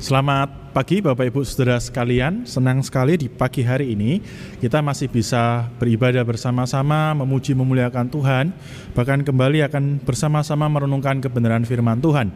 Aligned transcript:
Selamat 0.00 0.48
pagi 0.72 1.04
Bapak 1.04 1.28
Ibu 1.28 1.44
Saudara 1.44 1.76
sekalian, 1.76 2.48
senang 2.48 2.80
sekali 2.80 3.20
di 3.20 3.28
pagi 3.28 3.60
hari 3.60 3.92
ini 3.92 4.16
kita 4.56 4.80
masih 4.80 5.12
bisa 5.12 5.68
beribadah 5.76 6.24
bersama-sama, 6.24 7.12
memuji 7.12 7.52
memuliakan 7.52 8.08
Tuhan, 8.08 8.48
bahkan 8.96 9.20
kembali 9.20 9.60
akan 9.68 10.00
bersama-sama 10.00 10.72
merenungkan 10.72 11.20
kebenaran 11.20 11.68
firman 11.68 12.00
Tuhan. 12.00 12.32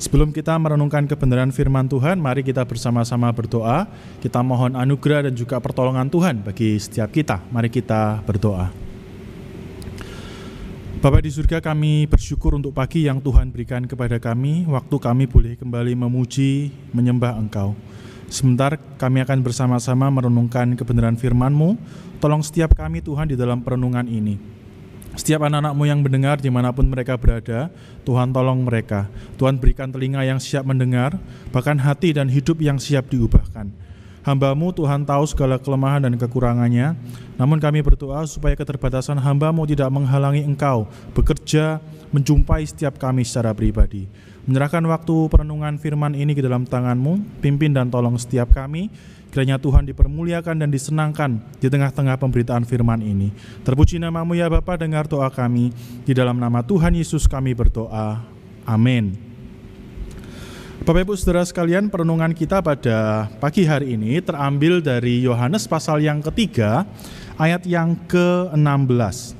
Sebelum 0.00 0.32
kita 0.32 0.56
merenungkan 0.56 1.04
kebenaran 1.04 1.52
firman 1.52 1.84
Tuhan, 1.84 2.16
mari 2.16 2.40
kita 2.40 2.64
bersama-sama 2.64 3.28
berdoa, 3.28 3.84
kita 4.24 4.40
mohon 4.40 4.72
anugerah 4.72 5.28
dan 5.28 5.36
juga 5.36 5.60
pertolongan 5.60 6.08
Tuhan 6.08 6.40
bagi 6.40 6.80
setiap 6.80 7.12
kita. 7.12 7.44
Mari 7.52 7.68
kita 7.68 8.24
berdoa. 8.24 8.91
Bapak 11.02 11.26
di 11.26 11.34
surga 11.34 11.58
kami 11.58 12.06
bersyukur 12.06 12.54
untuk 12.54 12.78
pagi 12.78 13.10
yang 13.10 13.18
Tuhan 13.18 13.50
berikan 13.50 13.82
kepada 13.90 14.22
kami, 14.22 14.70
waktu 14.70 15.02
kami 15.02 15.26
boleh 15.26 15.58
kembali 15.58 15.98
memuji, 15.98 16.70
menyembah 16.94 17.42
Engkau. 17.42 17.74
Sebentar 18.30 18.78
kami 19.02 19.18
akan 19.26 19.42
bersama-sama 19.42 20.06
merenungkan 20.14 20.78
kebenaran 20.78 21.18
firman-Mu, 21.18 21.74
tolong 22.22 22.38
setiap 22.46 22.78
kami 22.78 23.02
Tuhan 23.02 23.26
di 23.26 23.34
dalam 23.34 23.66
perenungan 23.66 24.06
ini. 24.06 24.38
Setiap 25.18 25.42
anak-anakmu 25.42 25.82
yang 25.90 26.06
mendengar 26.06 26.38
di 26.38 26.54
mana 26.54 26.70
pun 26.70 26.86
mereka 26.86 27.18
berada, 27.18 27.74
Tuhan 28.06 28.30
tolong 28.30 28.62
mereka. 28.62 29.10
Tuhan 29.42 29.58
berikan 29.58 29.90
telinga 29.90 30.22
yang 30.22 30.38
siap 30.38 30.62
mendengar, 30.62 31.18
bahkan 31.50 31.82
hati 31.82 32.14
dan 32.14 32.30
hidup 32.30 32.62
yang 32.62 32.78
siap 32.78 33.10
diubahkan. 33.10 33.74
Hambamu 34.22 34.70
Tuhan 34.70 35.02
tahu 35.02 35.26
segala 35.26 35.58
kelemahan 35.58 36.06
dan 36.06 36.14
kekurangannya, 36.14 36.94
namun 37.34 37.58
kami 37.58 37.82
berdoa 37.82 38.22
supaya 38.30 38.54
keterbatasan 38.54 39.18
hambamu 39.18 39.66
tidak 39.66 39.90
menghalangi 39.90 40.46
engkau 40.46 40.86
bekerja 41.10 41.82
menjumpai 42.14 42.62
setiap 42.62 43.02
kami 43.02 43.26
secara 43.26 43.50
pribadi. 43.50 44.06
Menyerahkan 44.46 44.82
waktu 44.86 45.26
perenungan 45.26 45.74
firman 45.78 46.14
ini 46.14 46.38
ke 46.38 46.42
dalam 46.42 46.62
tanganmu, 46.62 47.42
pimpin 47.42 47.74
dan 47.74 47.90
tolong 47.90 48.14
setiap 48.14 48.54
kami, 48.54 48.94
kiranya 49.34 49.58
Tuhan 49.58 49.90
dipermuliakan 49.90 50.54
dan 50.62 50.70
disenangkan 50.70 51.42
di 51.58 51.66
tengah-tengah 51.66 52.14
pemberitaan 52.18 52.62
firman 52.62 53.02
ini. 53.02 53.34
Terpuji 53.66 53.98
namamu 53.98 54.38
ya 54.38 54.46
Bapa, 54.46 54.78
dengar 54.78 55.10
doa 55.10 55.30
kami, 55.34 55.74
di 56.06 56.14
dalam 56.14 56.38
nama 56.38 56.62
Tuhan 56.62 56.94
Yesus 56.94 57.26
kami 57.26 57.58
berdoa. 57.58 58.22
Amin. 58.66 59.31
Bapak 60.82 61.06
Ibu 61.06 61.14
Saudara 61.14 61.46
sekalian, 61.46 61.86
perenungan 61.86 62.34
kita 62.34 62.58
pada 62.58 63.30
pagi 63.38 63.62
hari 63.62 63.94
ini 63.94 64.18
terambil 64.18 64.82
dari 64.82 65.22
Yohanes 65.22 65.70
pasal 65.70 66.02
yang 66.02 66.18
ketiga, 66.18 66.82
ayat 67.38 67.62
yang 67.70 67.94
ke-16. 68.10 69.38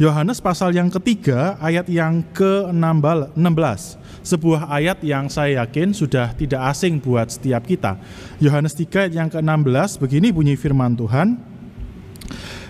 Yohanes 0.00 0.40
pasal 0.40 0.72
yang 0.72 0.88
ketiga, 0.88 1.60
ayat 1.60 1.84
yang 1.84 2.24
ke-16. 2.32 4.00
Sebuah 4.24 4.72
ayat 4.72 5.04
yang 5.04 5.28
saya 5.28 5.68
yakin 5.68 5.92
sudah 5.92 6.32
tidak 6.32 6.64
asing 6.64 6.96
buat 6.96 7.28
setiap 7.28 7.68
kita. 7.68 8.00
Yohanes 8.40 8.72
3 8.72 8.88
ayat 8.88 9.12
yang 9.12 9.28
ke-16, 9.28 10.00
begini 10.00 10.32
bunyi 10.32 10.56
firman 10.56 10.96
Tuhan. 10.96 11.36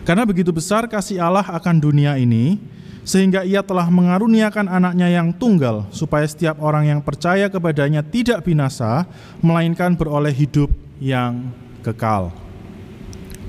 Karena 0.02 0.27
begitu 0.27 0.50
besar 0.50 0.90
kasih 0.90 1.22
Allah 1.22 1.46
akan 1.46 1.78
dunia 1.78 2.18
ini, 2.18 2.58
sehingga 3.03 3.42
ia 3.42 3.67
telah 3.67 3.91
mengaruniakan 3.91 4.70
anaknya 4.70 5.11
yang 5.11 5.34
tunggal 5.34 5.91
supaya 5.91 6.22
setiap 6.27 6.62
orang 6.62 6.86
yang 6.86 7.00
percaya 7.03 7.50
kepadanya 7.50 8.03
tidak 8.06 8.47
binasa 8.47 9.06
melainkan 9.42 9.98
beroleh 9.98 10.31
hidup 10.31 10.70
yang 11.03 11.50
kekal. 11.83 12.30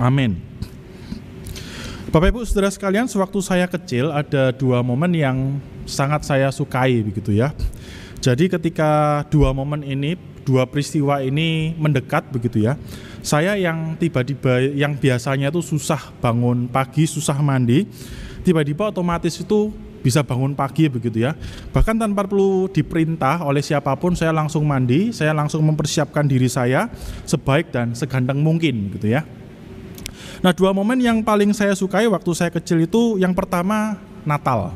Amin. 0.01 0.41
Bapak 2.13 2.29
Ibu 2.29 2.45
Saudara 2.45 2.69
sekalian, 2.69 3.09
sewaktu 3.09 3.41
saya 3.41 3.65
kecil 3.65 4.13
ada 4.13 4.53
dua 4.53 4.85
momen 4.85 5.17
yang 5.17 5.57
sangat 5.89 6.25
saya 6.25 6.53
sukai 6.53 7.01
begitu 7.01 7.33
ya. 7.33 7.53
Jadi 8.21 8.53
ketika 8.53 9.25
dua 9.33 9.49
momen 9.49 9.81
ini, 9.81 10.13
dua 10.45 10.69
peristiwa 10.69 11.25
ini 11.25 11.73
mendekat 11.73 12.29
begitu 12.29 12.61
ya. 12.61 12.77
Saya 13.25 13.57
yang 13.57 13.97
tiba-tiba 13.97 14.61
yang 14.77 14.93
biasanya 14.93 15.49
itu 15.49 15.65
susah 15.65 16.13
bangun 16.21 16.69
pagi, 16.69 17.09
susah 17.09 17.39
mandi, 17.41 17.89
tiba-tiba 18.43 18.91
otomatis 18.91 19.39
itu 19.39 19.71
bisa 20.03 20.19
bangun 20.19 20.51
pagi 20.51 20.91
begitu 20.91 21.23
ya. 21.23 21.31
Bahkan 21.71 21.95
tanpa 21.95 22.27
perlu 22.27 22.67
diperintah 22.67 23.39
oleh 23.47 23.63
siapa 23.63 23.95
pun 23.95 24.13
saya 24.13 24.35
langsung 24.35 24.67
mandi, 24.67 25.15
saya 25.15 25.31
langsung 25.31 25.63
mempersiapkan 25.63 26.27
diri 26.27 26.51
saya 26.51 26.91
sebaik 27.23 27.71
dan 27.71 27.95
seganteng 27.95 28.43
mungkin 28.43 28.91
gitu 28.99 29.15
ya. 29.15 29.23
Nah, 30.43 30.51
dua 30.51 30.75
momen 30.75 30.99
yang 30.99 31.23
paling 31.23 31.55
saya 31.55 31.71
sukai 31.71 32.03
waktu 32.11 32.31
saya 32.35 32.51
kecil 32.51 32.83
itu 32.83 33.15
yang 33.15 33.31
pertama 33.31 33.95
Natal. 34.27 34.75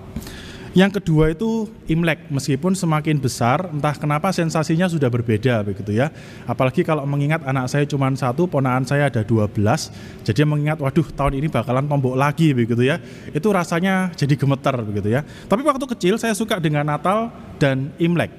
Yang 0.77 1.01
kedua 1.01 1.33
itu 1.33 1.65
Imlek, 1.89 2.29
meskipun 2.29 2.77
semakin 2.77 3.17
besar, 3.17 3.65
entah 3.73 3.97
kenapa 3.97 4.29
sensasinya 4.29 4.85
sudah 4.85 5.09
berbeda 5.09 5.65
begitu 5.65 5.97
ya. 5.97 6.13
Apalagi 6.45 6.85
kalau 6.85 7.01
mengingat 7.09 7.41
anak 7.49 7.65
saya 7.65 7.89
cuma 7.89 8.05
satu, 8.13 8.45
ponaan 8.45 8.85
saya 8.85 9.09
ada 9.09 9.25
12, 9.25 9.57
jadi 10.21 10.45
mengingat 10.45 10.77
waduh 10.77 11.09
tahun 11.09 11.41
ini 11.41 11.49
bakalan 11.49 11.89
tombok 11.89 12.13
lagi 12.13 12.53
begitu 12.53 12.85
ya. 12.85 13.01
Itu 13.33 13.49
rasanya 13.49 14.13
jadi 14.13 14.37
gemeter 14.37 14.77
begitu 14.85 15.17
ya. 15.17 15.25
Tapi 15.49 15.65
waktu 15.65 15.81
kecil 15.97 16.21
saya 16.21 16.37
suka 16.37 16.61
dengan 16.61 16.85
Natal 16.85 17.33
dan 17.57 17.89
Imlek. 17.97 18.29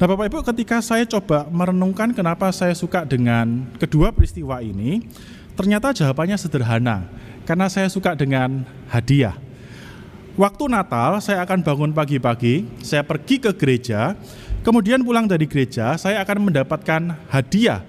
Nah 0.00 0.08
Bapak 0.08 0.32
Ibu 0.32 0.38
ketika 0.48 0.80
saya 0.80 1.04
coba 1.04 1.44
merenungkan 1.52 2.16
kenapa 2.16 2.56
saya 2.56 2.72
suka 2.72 3.04
dengan 3.04 3.68
kedua 3.76 4.16
peristiwa 4.16 4.64
ini, 4.64 5.04
ternyata 5.52 5.92
jawabannya 5.92 6.40
sederhana. 6.40 7.04
Karena 7.44 7.68
saya 7.68 7.92
suka 7.92 8.16
dengan 8.16 8.64
hadiah. 8.88 9.45
Waktu 10.36 10.68
Natal 10.68 11.16
saya 11.24 11.40
akan 11.48 11.64
bangun 11.64 11.96
pagi-pagi, 11.96 12.68
saya 12.84 13.00
pergi 13.00 13.40
ke 13.40 13.56
gereja, 13.56 14.12
kemudian 14.60 15.00
pulang 15.00 15.24
dari 15.24 15.48
gereja 15.48 15.96
saya 15.96 16.20
akan 16.20 16.52
mendapatkan 16.52 17.16
hadiah 17.32 17.80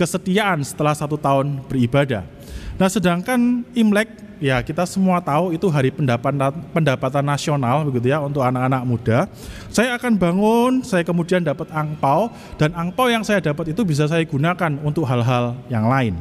kesetiaan 0.00 0.64
setelah 0.64 0.96
satu 0.96 1.20
tahun 1.20 1.60
beribadah. 1.68 2.24
Nah 2.80 2.88
sedangkan 2.88 3.68
Imlek 3.76 4.08
ya 4.40 4.64
kita 4.64 4.88
semua 4.88 5.20
tahu 5.20 5.52
itu 5.52 5.68
hari 5.68 5.92
pendapatan 5.92 6.64
pendapatan 6.72 7.28
nasional 7.28 7.84
begitu 7.84 8.08
ya 8.08 8.24
untuk 8.24 8.40
anak-anak 8.40 8.82
muda. 8.88 9.18
Saya 9.68 9.92
akan 10.00 10.16
bangun, 10.16 10.72
saya 10.80 11.04
kemudian 11.04 11.44
dapat 11.44 11.68
angpau 11.76 12.32
dan 12.56 12.72
angpau 12.72 13.12
yang 13.12 13.20
saya 13.20 13.44
dapat 13.44 13.76
itu 13.76 13.84
bisa 13.84 14.08
saya 14.08 14.24
gunakan 14.24 14.80
untuk 14.80 15.04
hal-hal 15.04 15.60
yang 15.68 15.84
lain. 15.92 16.16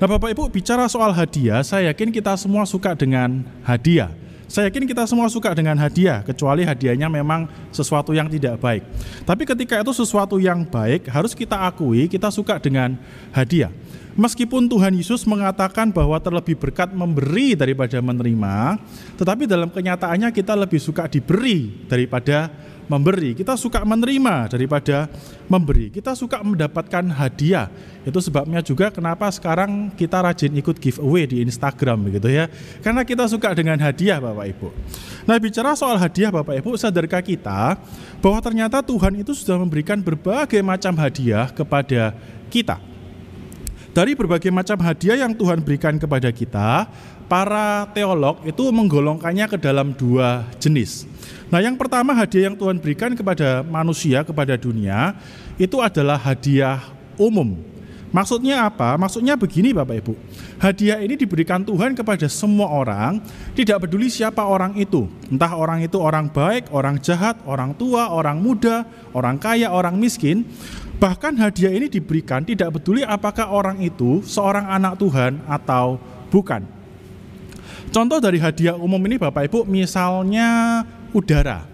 Nah 0.00 0.08
Bapak 0.08 0.32
Ibu 0.32 0.48
bicara 0.48 0.88
soal 0.88 1.12
hadiah, 1.12 1.60
saya 1.60 1.92
yakin 1.92 2.08
kita 2.08 2.32
semua 2.40 2.64
suka 2.64 2.96
dengan 2.96 3.44
hadiah. 3.68 4.08
Saya 4.50 4.66
yakin 4.66 4.82
kita 4.82 5.06
semua 5.06 5.30
suka 5.30 5.54
dengan 5.54 5.78
hadiah, 5.78 6.26
kecuali 6.26 6.66
hadiahnya 6.66 7.06
memang 7.06 7.46
sesuatu 7.70 8.10
yang 8.10 8.26
tidak 8.26 8.58
baik. 8.58 8.82
Tapi 9.22 9.46
ketika 9.46 9.78
itu 9.78 9.94
sesuatu 9.94 10.42
yang 10.42 10.66
baik, 10.66 11.06
harus 11.06 11.38
kita 11.38 11.54
akui 11.54 12.10
kita 12.10 12.34
suka 12.34 12.58
dengan 12.58 12.98
hadiah. 13.30 13.70
Meskipun 14.18 14.66
Tuhan 14.66 14.90
Yesus 14.98 15.22
mengatakan 15.22 15.94
bahwa 15.94 16.18
terlebih 16.18 16.58
berkat 16.58 16.90
memberi 16.90 17.54
daripada 17.54 18.02
menerima, 18.02 18.74
tetapi 19.14 19.46
dalam 19.46 19.70
kenyataannya 19.70 20.34
kita 20.34 20.58
lebih 20.58 20.82
suka 20.82 21.06
diberi 21.06 21.86
daripada 21.86 22.50
memberi. 22.90 23.38
Kita 23.38 23.54
suka 23.54 23.86
menerima 23.86 24.50
daripada 24.50 25.06
memberi. 25.46 25.94
Kita 25.94 26.18
suka 26.18 26.42
mendapatkan 26.42 27.06
hadiah. 27.14 27.70
Itu 28.02 28.18
sebabnya 28.18 28.58
juga 28.66 28.90
kenapa 28.90 29.30
sekarang 29.30 29.94
kita 29.94 30.18
rajin 30.18 30.50
ikut 30.58 30.82
giveaway 30.82 31.30
di 31.30 31.46
Instagram 31.46 32.10
begitu 32.10 32.26
ya. 32.34 32.50
Karena 32.82 33.06
kita 33.06 33.30
suka 33.30 33.54
dengan 33.54 33.78
hadiah 33.78 34.18
Bapak 34.18 34.46
Ibu. 34.50 34.68
Nah, 35.30 35.38
bicara 35.38 35.78
soal 35.78 36.02
hadiah 36.02 36.34
Bapak 36.34 36.58
Ibu, 36.58 36.74
sadarkah 36.74 37.22
kita 37.22 37.78
bahwa 38.18 38.42
ternyata 38.42 38.82
Tuhan 38.82 39.22
itu 39.22 39.30
sudah 39.38 39.62
memberikan 39.62 40.02
berbagai 40.02 40.58
macam 40.58 40.98
hadiah 40.98 41.46
kepada 41.54 42.10
kita. 42.50 42.82
Dari 43.90 44.14
berbagai 44.14 44.54
macam 44.54 44.78
hadiah 44.86 45.18
yang 45.26 45.34
Tuhan 45.34 45.66
berikan 45.66 45.98
kepada 45.98 46.30
kita, 46.30 46.86
para 47.30 47.86
teolog 47.94 48.42
itu 48.42 48.74
menggolongkannya 48.74 49.46
ke 49.46 49.54
dalam 49.54 49.94
dua 49.94 50.50
jenis. 50.58 51.06
Nah, 51.46 51.62
yang 51.62 51.78
pertama 51.78 52.10
hadiah 52.10 52.50
yang 52.50 52.58
Tuhan 52.58 52.82
berikan 52.82 53.14
kepada 53.14 53.62
manusia, 53.62 54.26
kepada 54.26 54.58
dunia, 54.58 55.14
itu 55.54 55.78
adalah 55.78 56.18
hadiah 56.18 56.82
umum. 57.14 57.54
Maksudnya 58.10 58.66
apa? 58.66 58.98
Maksudnya 58.98 59.38
begini 59.38 59.70
Bapak 59.70 60.02
Ibu. 60.02 60.14
Hadiah 60.58 60.98
ini 60.98 61.14
diberikan 61.14 61.62
Tuhan 61.62 61.94
kepada 61.94 62.26
semua 62.26 62.66
orang, 62.66 63.22
tidak 63.54 63.86
peduli 63.86 64.10
siapa 64.10 64.42
orang 64.42 64.74
itu. 64.74 65.06
Entah 65.30 65.54
orang 65.54 65.86
itu 65.86 65.94
orang 66.02 66.26
baik, 66.26 66.74
orang 66.74 66.98
jahat, 66.98 67.38
orang 67.46 67.70
tua, 67.78 68.10
orang 68.10 68.42
muda, 68.42 68.82
orang 69.14 69.38
kaya, 69.38 69.70
orang 69.70 69.94
miskin. 69.94 70.42
Bahkan 70.98 71.38
hadiah 71.38 71.70
ini 71.70 71.86
diberikan 71.86 72.42
tidak 72.42 72.74
peduli 72.74 73.06
apakah 73.06 73.46
orang 73.46 73.78
itu 73.78 74.18
seorang 74.26 74.66
anak 74.66 74.98
Tuhan 74.98 75.38
atau 75.46 76.02
bukan. 76.34 76.79
Contoh 77.90 78.22
dari 78.22 78.38
hadiah 78.38 78.78
umum 78.78 79.02
ini 79.10 79.18
Bapak 79.18 79.50
Ibu, 79.50 79.66
misalnya 79.66 80.82
udara. 81.10 81.66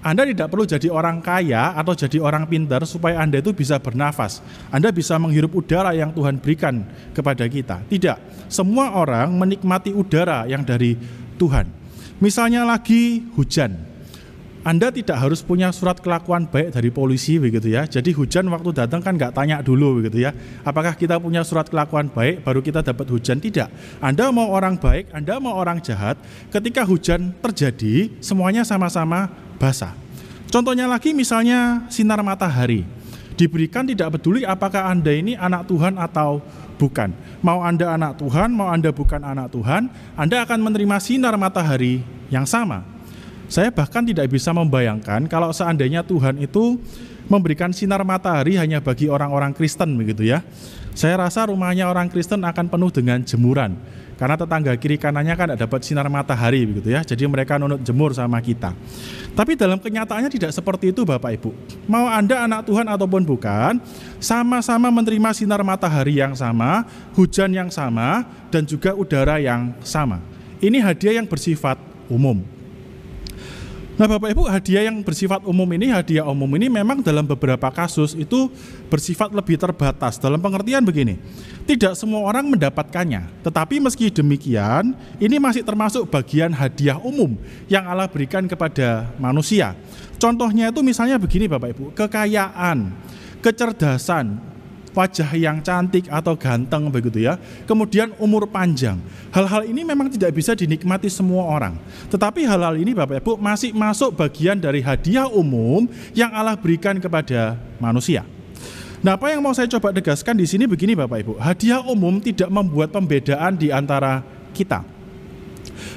Anda 0.00 0.22
tidak 0.22 0.46
perlu 0.48 0.62
jadi 0.64 0.88
orang 0.88 1.18
kaya 1.20 1.74
atau 1.74 1.92
jadi 1.92 2.22
orang 2.22 2.46
pintar 2.46 2.86
supaya 2.86 3.18
Anda 3.18 3.42
itu 3.42 3.50
bisa 3.50 3.76
bernafas. 3.82 4.40
Anda 4.70 4.94
bisa 4.94 5.18
menghirup 5.18 5.50
udara 5.52 5.90
yang 5.92 6.14
Tuhan 6.14 6.38
berikan 6.38 6.86
kepada 7.10 7.44
kita. 7.50 7.82
Tidak, 7.84 8.46
semua 8.46 8.94
orang 8.94 9.34
menikmati 9.34 9.90
udara 9.90 10.46
yang 10.46 10.62
dari 10.62 10.94
Tuhan. 11.34 11.66
Misalnya 12.22 12.62
lagi 12.62 13.26
hujan. 13.34 13.89
Anda 14.60 14.92
tidak 14.92 15.16
harus 15.16 15.40
punya 15.40 15.72
surat 15.72 16.04
kelakuan 16.04 16.44
baik 16.44 16.76
dari 16.76 16.92
polisi 16.92 17.40
begitu 17.40 17.72
ya. 17.72 17.88
Jadi 17.88 18.12
hujan 18.12 18.44
waktu 18.52 18.76
datang 18.76 19.00
kan 19.00 19.16
nggak 19.16 19.32
tanya 19.32 19.64
dulu 19.64 20.04
begitu 20.04 20.28
ya. 20.28 20.36
Apakah 20.60 20.92
kita 20.92 21.16
punya 21.16 21.40
surat 21.40 21.64
kelakuan 21.64 22.12
baik 22.12 22.44
baru 22.44 22.60
kita 22.60 22.84
dapat 22.84 23.08
hujan? 23.08 23.40
Tidak. 23.40 23.68
Anda 24.04 24.28
mau 24.28 24.52
orang 24.52 24.76
baik, 24.76 25.16
Anda 25.16 25.40
mau 25.40 25.56
orang 25.56 25.80
jahat, 25.80 26.20
ketika 26.52 26.84
hujan 26.84 27.32
terjadi 27.40 28.12
semuanya 28.20 28.60
sama-sama 28.60 29.32
basah. 29.56 29.96
Contohnya 30.52 30.84
lagi 30.84 31.16
misalnya 31.16 31.88
sinar 31.88 32.20
matahari. 32.20 32.84
Diberikan 33.40 33.88
tidak 33.88 34.20
peduli 34.20 34.44
apakah 34.44 34.92
Anda 34.92 35.16
ini 35.16 35.40
anak 35.40 35.72
Tuhan 35.72 35.96
atau 35.96 36.44
bukan. 36.76 37.16
Mau 37.40 37.64
Anda 37.64 37.96
anak 37.96 38.20
Tuhan, 38.20 38.52
mau 38.52 38.68
Anda 38.68 38.92
bukan 38.92 39.24
anak 39.24 39.56
Tuhan, 39.56 39.88
Anda 40.20 40.44
akan 40.44 40.68
menerima 40.68 41.00
sinar 41.00 41.32
matahari 41.40 42.04
yang 42.28 42.44
sama. 42.44 42.99
Saya 43.50 43.74
bahkan 43.74 44.06
tidak 44.06 44.30
bisa 44.30 44.54
membayangkan 44.54 45.26
kalau 45.26 45.50
seandainya 45.50 46.06
Tuhan 46.06 46.38
itu 46.38 46.78
memberikan 47.26 47.74
sinar 47.74 47.98
matahari 48.06 48.54
hanya 48.54 48.78
bagi 48.78 49.10
orang-orang 49.10 49.50
Kristen 49.50 49.98
begitu 49.98 50.22
ya. 50.22 50.46
Saya 50.94 51.18
rasa 51.18 51.50
rumahnya 51.50 51.90
orang 51.90 52.06
Kristen 52.06 52.46
akan 52.46 52.70
penuh 52.70 52.90
dengan 52.94 53.18
jemuran. 53.26 53.74
Karena 54.14 54.36
tetangga 54.36 54.76
kiri 54.76 55.00
kanannya 55.00 55.32
kan 55.32 55.46
tidak 55.50 55.60
dapat 55.64 55.80
sinar 55.82 56.06
matahari 56.12 56.62
begitu 56.62 56.94
ya. 56.94 57.02
Jadi 57.02 57.26
mereka 57.26 57.58
nunut 57.58 57.82
jemur 57.82 58.14
sama 58.14 58.38
kita. 58.38 58.70
Tapi 59.34 59.58
dalam 59.58 59.82
kenyataannya 59.82 60.30
tidak 60.30 60.52
seperti 60.54 60.94
itu 60.94 61.02
Bapak 61.02 61.40
Ibu. 61.40 61.50
Mau 61.88 62.06
Anda 62.06 62.44
anak 62.44 62.70
Tuhan 62.70 62.84
ataupun 62.86 63.24
bukan, 63.24 63.82
sama-sama 64.22 64.92
menerima 64.92 65.30
sinar 65.32 65.64
matahari 65.66 66.20
yang 66.20 66.36
sama, 66.36 66.84
hujan 67.18 67.50
yang 67.50 67.72
sama, 67.72 68.28
dan 68.52 68.62
juga 68.62 68.92
udara 68.92 69.40
yang 69.40 69.74
sama. 69.82 70.20
Ini 70.60 70.84
hadiah 70.84 71.18
yang 71.18 71.26
bersifat 71.26 71.80
umum. 72.12 72.59
Nah 74.00 74.08
Bapak 74.08 74.32
Ibu 74.32 74.48
hadiah 74.48 74.88
yang 74.88 75.04
bersifat 75.04 75.44
umum 75.44 75.68
ini, 75.76 75.92
hadiah 75.92 76.24
umum 76.24 76.48
ini 76.56 76.72
memang 76.72 77.04
dalam 77.04 77.28
beberapa 77.28 77.68
kasus 77.68 78.16
itu 78.16 78.48
bersifat 78.88 79.28
lebih 79.28 79.60
terbatas 79.60 80.16
dalam 80.16 80.40
pengertian 80.40 80.80
begini. 80.80 81.20
Tidak 81.68 81.92
semua 81.92 82.24
orang 82.24 82.48
mendapatkannya, 82.48 83.44
tetapi 83.44 83.76
meski 83.76 84.08
demikian 84.08 84.96
ini 85.20 85.36
masih 85.36 85.60
termasuk 85.68 86.08
bagian 86.08 86.48
hadiah 86.48 86.96
umum 86.96 87.36
yang 87.68 87.84
Allah 87.84 88.08
berikan 88.08 88.48
kepada 88.48 89.12
manusia. 89.20 89.76
Contohnya 90.16 90.72
itu 90.72 90.80
misalnya 90.80 91.20
begini 91.20 91.44
Bapak 91.44 91.76
Ibu, 91.76 91.92
kekayaan, 91.92 92.96
kecerdasan, 93.44 94.40
wajah 94.94 95.30
yang 95.34 95.62
cantik 95.62 96.10
atau 96.10 96.34
ganteng 96.34 96.90
begitu 96.90 97.24
ya. 97.26 97.38
Kemudian 97.66 98.14
umur 98.18 98.46
panjang. 98.50 98.98
Hal-hal 99.30 99.66
ini 99.66 99.86
memang 99.86 100.10
tidak 100.10 100.34
bisa 100.34 100.54
dinikmati 100.54 101.06
semua 101.06 101.46
orang. 101.46 101.78
Tetapi 102.10 102.46
hal-hal 102.46 102.78
ini 102.78 102.94
Bapak 102.94 103.22
Ibu 103.22 103.38
masih 103.38 103.70
masuk 103.74 104.14
bagian 104.14 104.58
dari 104.58 104.82
hadiah 104.82 105.30
umum 105.30 105.86
yang 106.14 106.30
Allah 106.34 106.58
berikan 106.58 106.98
kepada 106.98 107.58
manusia. 107.78 108.26
Nah, 109.00 109.16
apa 109.16 109.32
yang 109.32 109.40
mau 109.40 109.56
saya 109.56 109.64
coba 109.64 109.96
tegaskan 109.96 110.36
di 110.36 110.44
sini 110.44 110.68
begini 110.68 110.92
Bapak 110.92 111.18
Ibu. 111.24 111.32
Hadiah 111.40 111.80
umum 111.88 112.20
tidak 112.20 112.52
membuat 112.52 112.92
pembedaan 112.92 113.56
di 113.56 113.72
antara 113.72 114.20
kita. 114.52 114.84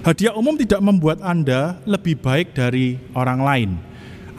Hadiah 0.08 0.32
umum 0.36 0.56
tidak 0.56 0.80
membuat 0.80 1.20
Anda 1.20 1.80
lebih 1.84 2.20
baik 2.20 2.56
dari 2.56 3.00
orang 3.12 3.40
lain 3.44 3.93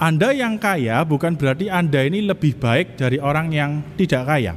anda 0.04 0.36
yang 0.36 0.60
kaya 0.60 1.00
bukan 1.00 1.32
berarti 1.32 1.72
Anda 1.72 2.04
ini 2.04 2.28
lebih 2.28 2.60
baik 2.60 3.00
dari 3.00 3.16
orang 3.16 3.48
yang 3.56 3.80
tidak 3.96 4.28
kaya. 4.28 4.52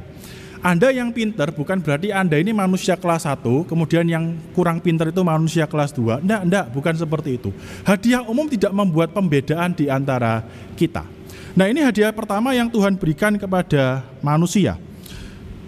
Anda 0.60 0.92
yang 0.92 1.08
pinter 1.08 1.48
bukan 1.56 1.80
berarti 1.80 2.12
Anda 2.12 2.36
ini 2.36 2.52
manusia 2.52 3.00
kelas 3.00 3.24
1, 3.24 3.64
kemudian 3.64 4.04
yang 4.04 4.36
kurang 4.52 4.84
pinter 4.84 5.08
itu 5.08 5.24
manusia 5.24 5.64
kelas 5.64 5.96
2. 5.96 6.20
Enggak, 6.20 6.40
enggak, 6.44 6.66
bukan 6.68 6.94
seperti 7.00 7.40
itu. 7.40 7.48
Hadiah 7.80 8.28
umum 8.28 8.44
tidak 8.44 8.76
membuat 8.76 9.16
pembedaan 9.16 9.72
di 9.72 9.88
antara 9.88 10.44
kita. 10.76 11.08
Nah 11.56 11.64
ini 11.64 11.80
hadiah 11.80 12.12
pertama 12.12 12.52
yang 12.52 12.68
Tuhan 12.68 13.00
berikan 13.00 13.32
kepada 13.40 14.04
manusia. 14.20 14.76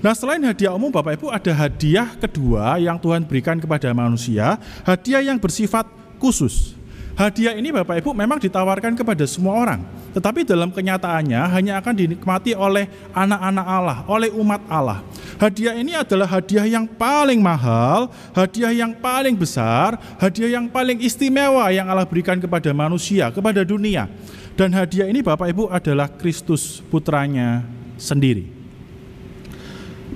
Nah 0.05 0.13
selain 0.13 0.45
hadiah 0.45 0.77
umum 0.77 0.93
Bapak 0.93 1.17
Ibu 1.17 1.33
ada 1.33 1.57
hadiah 1.57 2.21
kedua 2.21 2.77
yang 2.77 3.01
Tuhan 3.01 3.25
berikan 3.25 3.57
kepada 3.57 3.89
manusia, 3.97 4.61
hadiah 4.85 5.25
yang 5.25 5.41
bersifat 5.41 5.89
khusus. 6.21 6.80
Hadiah 7.21 7.53
ini 7.53 7.69
Bapak 7.69 8.01
Ibu 8.01 8.17
memang 8.17 8.41
ditawarkan 8.41 8.97
kepada 8.97 9.29
semua 9.29 9.53
orang, 9.53 9.85
tetapi 10.17 10.41
dalam 10.41 10.73
kenyataannya 10.73 11.53
hanya 11.53 11.77
akan 11.77 11.93
dinikmati 11.93 12.57
oleh 12.57 12.89
anak-anak 13.13 13.67
Allah, 13.69 13.99
oleh 14.09 14.33
umat 14.33 14.65
Allah. 14.73 15.05
Hadiah 15.37 15.77
ini 15.77 15.93
adalah 15.93 16.25
hadiah 16.25 16.65
yang 16.65 16.89
paling 16.89 17.37
mahal, 17.45 18.09
hadiah 18.33 18.73
yang 18.73 18.97
paling 18.97 19.37
besar, 19.37 20.01
hadiah 20.17 20.57
yang 20.57 20.65
paling 20.73 20.97
istimewa 21.05 21.69
yang 21.69 21.93
Allah 21.93 22.09
berikan 22.09 22.41
kepada 22.41 22.73
manusia, 22.73 23.29
kepada 23.29 23.69
dunia. 23.69 24.09
Dan 24.57 24.73
hadiah 24.73 25.05
ini 25.05 25.21
Bapak 25.21 25.53
Ibu 25.53 25.69
adalah 25.69 26.09
Kristus 26.09 26.81
putranya 26.89 27.69
sendiri. 28.01 28.49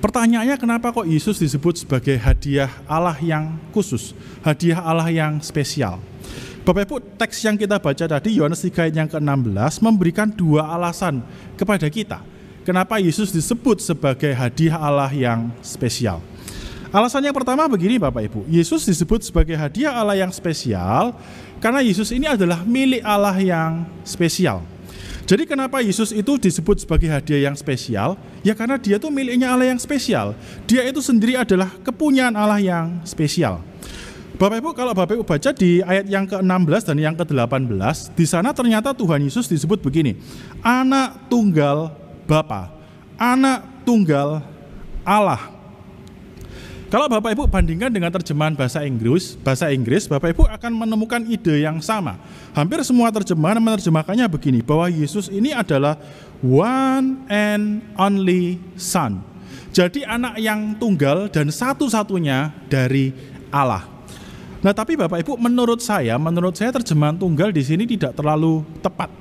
Pertanyaannya 0.01 0.57
kenapa 0.57 0.89
kok 0.89 1.05
Yesus 1.05 1.37
disebut 1.37 1.85
sebagai 1.85 2.17
hadiah 2.17 2.73
Allah 2.89 3.17
yang 3.21 3.61
khusus, 3.69 4.17
hadiah 4.41 4.81
Allah 4.81 5.13
yang 5.13 5.37
spesial? 5.45 6.01
Bapak 6.65 6.81
Ibu, 6.89 6.97
teks 7.21 7.45
yang 7.45 7.61
kita 7.61 7.77
baca 7.77 8.05
tadi 8.09 8.41
Yohanes 8.41 8.65
3 8.65 8.89
ayat 8.89 8.95
yang 8.97 9.05
ke-16 9.05 9.85
memberikan 9.85 10.25
dua 10.33 10.65
alasan 10.73 11.21
kepada 11.53 11.85
kita. 11.93 12.25
Kenapa 12.65 12.97
Yesus 12.97 13.29
disebut 13.29 13.77
sebagai 13.77 14.33
hadiah 14.33 14.81
Allah 14.81 15.13
yang 15.13 15.53
spesial? 15.61 16.25
Alasan 16.89 17.21
yang 17.21 17.37
pertama 17.37 17.69
begini 17.69 18.01
Bapak 18.01 18.25
Ibu, 18.25 18.49
Yesus 18.49 18.81
disebut 18.81 19.21
sebagai 19.21 19.53
hadiah 19.53 19.93
Allah 19.93 20.17
yang 20.17 20.33
spesial 20.33 21.13
karena 21.61 21.85
Yesus 21.85 22.09
ini 22.09 22.25
adalah 22.25 22.65
milik 22.65 23.05
Allah 23.05 23.37
yang 23.37 23.85
spesial. 24.01 24.65
Jadi 25.29 25.45
kenapa 25.45 25.85
Yesus 25.85 26.09
itu 26.17 26.33
disebut 26.41 26.81
sebagai 26.81 27.13
hadiah 27.13 27.45
yang 27.45 27.53
spesial? 27.53 28.17
Ya 28.41 28.57
karena 28.57 28.81
dia 28.81 28.97
itu 28.97 29.13
miliknya 29.13 29.53
Allah 29.53 29.69
yang 29.69 29.77
spesial. 29.77 30.33
Dia 30.65 30.81
itu 30.81 30.97
sendiri 30.97 31.37
adalah 31.37 31.69
kepunyaan 31.85 32.33
Allah 32.33 32.57
yang 32.57 33.05
spesial. 33.05 33.61
Bapak 34.35 34.59
Ibu, 34.59 34.75
kalau 34.75 34.91
Bapak 34.91 35.15
Ibu 35.15 35.23
baca 35.23 35.55
di 35.55 35.79
ayat 35.79 36.11
yang 36.11 36.27
ke-16 36.27 36.83
dan 36.83 36.97
yang 36.99 37.15
ke-18, 37.15 37.71
di 38.19 38.27
sana 38.27 38.51
ternyata 38.51 38.91
Tuhan 38.91 39.23
Yesus 39.23 39.47
disebut 39.47 39.79
begini, 39.79 40.19
anak 40.59 41.31
tunggal 41.31 41.95
Bapa, 42.27 42.67
anak 43.15 43.63
tunggal 43.87 44.43
Allah. 45.07 45.55
Kalau 46.91 47.07
Bapak 47.07 47.31
Ibu 47.31 47.47
bandingkan 47.47 47.87
dengan 47.87 48.11
terjemahan 48.11 48.59
bahasa 48.59 48.83
Inggris, 48.83 49.39
bahasa 49.39 49.71
Inggris, 49.71 50.03
Bapak 50.03 50.35
Ibu 50.35 50.51
akan 50.51 50.71
menemukan 50.83 51.23
ide 51.31 51.63
yang 51.63 51.79
sama. 51.79 52.19
Hampir 52.51 52.83
semua 52.83 53.15
terjemahan 53.15 53.63
menerjemahkannya 53.63 54.27
begini, 54.27 54.59
bahwa 54.59 54.91
Yesus 54.91 55.31
ini 55.31 55.55
adalah 55.55 55.95
one 56.43 57.23
and 57.31 57.79
only 57.95 58.59
son. 58.75 59.23
Jadi 59.71 60.03
anak 60.03 60.35
yang 60.43 60.75
tunggal 60.75 61.31
dan 61.31 61.47
satu-satunya 61.47 62.51
dari 62.67 63.15
Allah. 63.47 63.94
Nah, 64.65 64.73
tapi 64.73 64.97
Bapak 64.97 65.21
Ibu, 65.21 65.37
menurut 65.37 65.77
saya, 65.77 66.17
menurut 66.17 66.57
saya 66.57 66.73
terjemahan 66.73 67.13
tunggal 67.13 67.53
di 67.53 67.61
sini 67.61 67.85
tidak 67.85 68.17
terlalu 68.17 68.65
tepat. 68.81 69.13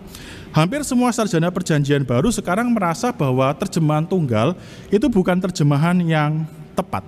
Hampir 0.56 0.80
semua 0.88 1.12
sarjana 1.12 1.52
perjanjian 1.52 2.00
baru 2.00 2.32
sekarang 2.32 2.72
merasa 2.72 3.12
bahwa 3.12 3.52
terjemahan 3.52 4.08
tunggal 4.08 4.56
itu 4.88 5.04
bukan 5.12 5.36
terjemahan 5.36 6.00
yang 6.00 6.48
tepat. 6.72 7.04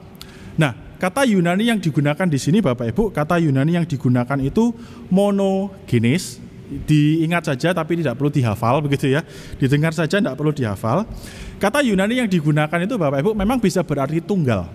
Nah, 0.61 0.77
kata 1.01 1.25
Yunani 1.25 1.73
yang 1.73 1.81
digunakan 1.81 2.29
di 2.29 2.37
sini 2.37 2.61
Bapak 2.61 2.93
Ibu, 2.93 3.09
kata 3.09 3.41
Yunani 3.41 3.81
yang 3.81 3.89
digunakan 3.89 4.37
itu 4.45 4.77
monogenes, 5.09 6.37
diingat 6.69 7.49
saja 7.49 7.73
tapi 7.73 8.05
tidak 8.05 8.21
perlu 8.21 8.29
dihafal 8.29 8.85
begitu 8.85 9.17
ya. 9.17 9.25
Didengar 9.57 9.97
saja 9.97 10.21
tidak 10.21 10.37
perlu 10.37 10.53
dihafal. 10.53 11.09
Kata 11.57 11.81
Yunani 11.81 12.21
yang 12.21 12.29
digunakan 12.29 12.85
itu 12.85 13.01
Bapak 13.01 13.25
Ibu 13.25 13.33
memang 13.33 13.57
bisa 13.65 13.81
berarti 13.81 14.21
tunggal. 14.21 14.69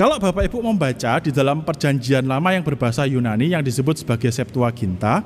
Kalau 0.00 0.16
Bapak 0.16 0.48
Ibu 0.48 0.64
membaca 0.64 1.20
di 1.20 1.28
dalam 1.28 1.60
perjanjian 1.60 2.24
lama 2.24 2.56
yang 2.56 2.64
berbahasa 2.64 3.04
Yunani 3.04 3.52
yang 3.52 3.60
disebut 3.60 4.00
sebagai 4.00 4.32
Septuaginta, 4.32 5.20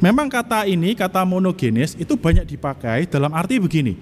memang 0.00 0.32
kata 0.32 0.64
ini, 0.64 0.96
kata 0.96 1.28
monogenes 1.28 1.92
itu 2.00 2.16
banyak 2.16 2.48
dipakai 2.48 3.04
dalam 3.04 3.28
arti 3.36 3.60
begini, 3.60 4.00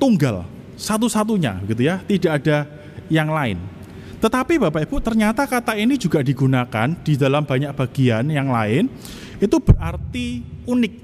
tunggal, 0.00 0.48
satu-satunya 0.72 1.60
gitu 1.68 1.84
ya, 1.84 2.00
tidak 2.00 2.40
ada 2.40 2.64
yang 3.12 3.28
lain. 3.28 3.60
Tetapi 4.24 4.56
Bapak 4.56 4.88
Ibu 4.88 5.04
ternyata 5.04 5.44
kata 5.44 5.76
ini 5.76 6.00
juga 6.00 6.24
digunakan 6.24 6.88
di 7.04 7.20
dalam 7.20 7.44
banyak 7.44 7.76
bagian 7.76 8.24
yang 8.32 8.48
lain, 8.48 8.88
itu 9.36 9.56
berarti 9.60 10.48
unik 10.64 10.94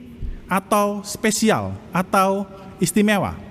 atau 0.49 1.05
spesial 1.05 1.77
atau 1.93 2.49
istimewa. 2.81 3.44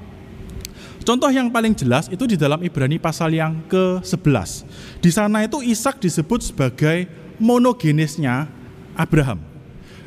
Contoh 1.04 1.28
yang 1.28 1.52
paling 1.52 1.76
jelas 1.76 2.08
itu 2.08 2.24
di 2.24 2.40
dalam 2.40 2.64
Ibrani 2.64 2.96
pasal 2.96 3.36
yang 3.36 3.60
ke-11. 3.68 4.64
Di 5.04 5.12
sana 5.12 5.44
itu 5.44 5.60
Ishak 5.60 6.00
disebut 6.00 6.48
sebagai 6.48 7.12
monogenisnya 7.44 8.48
Abraham. 8.96 9.44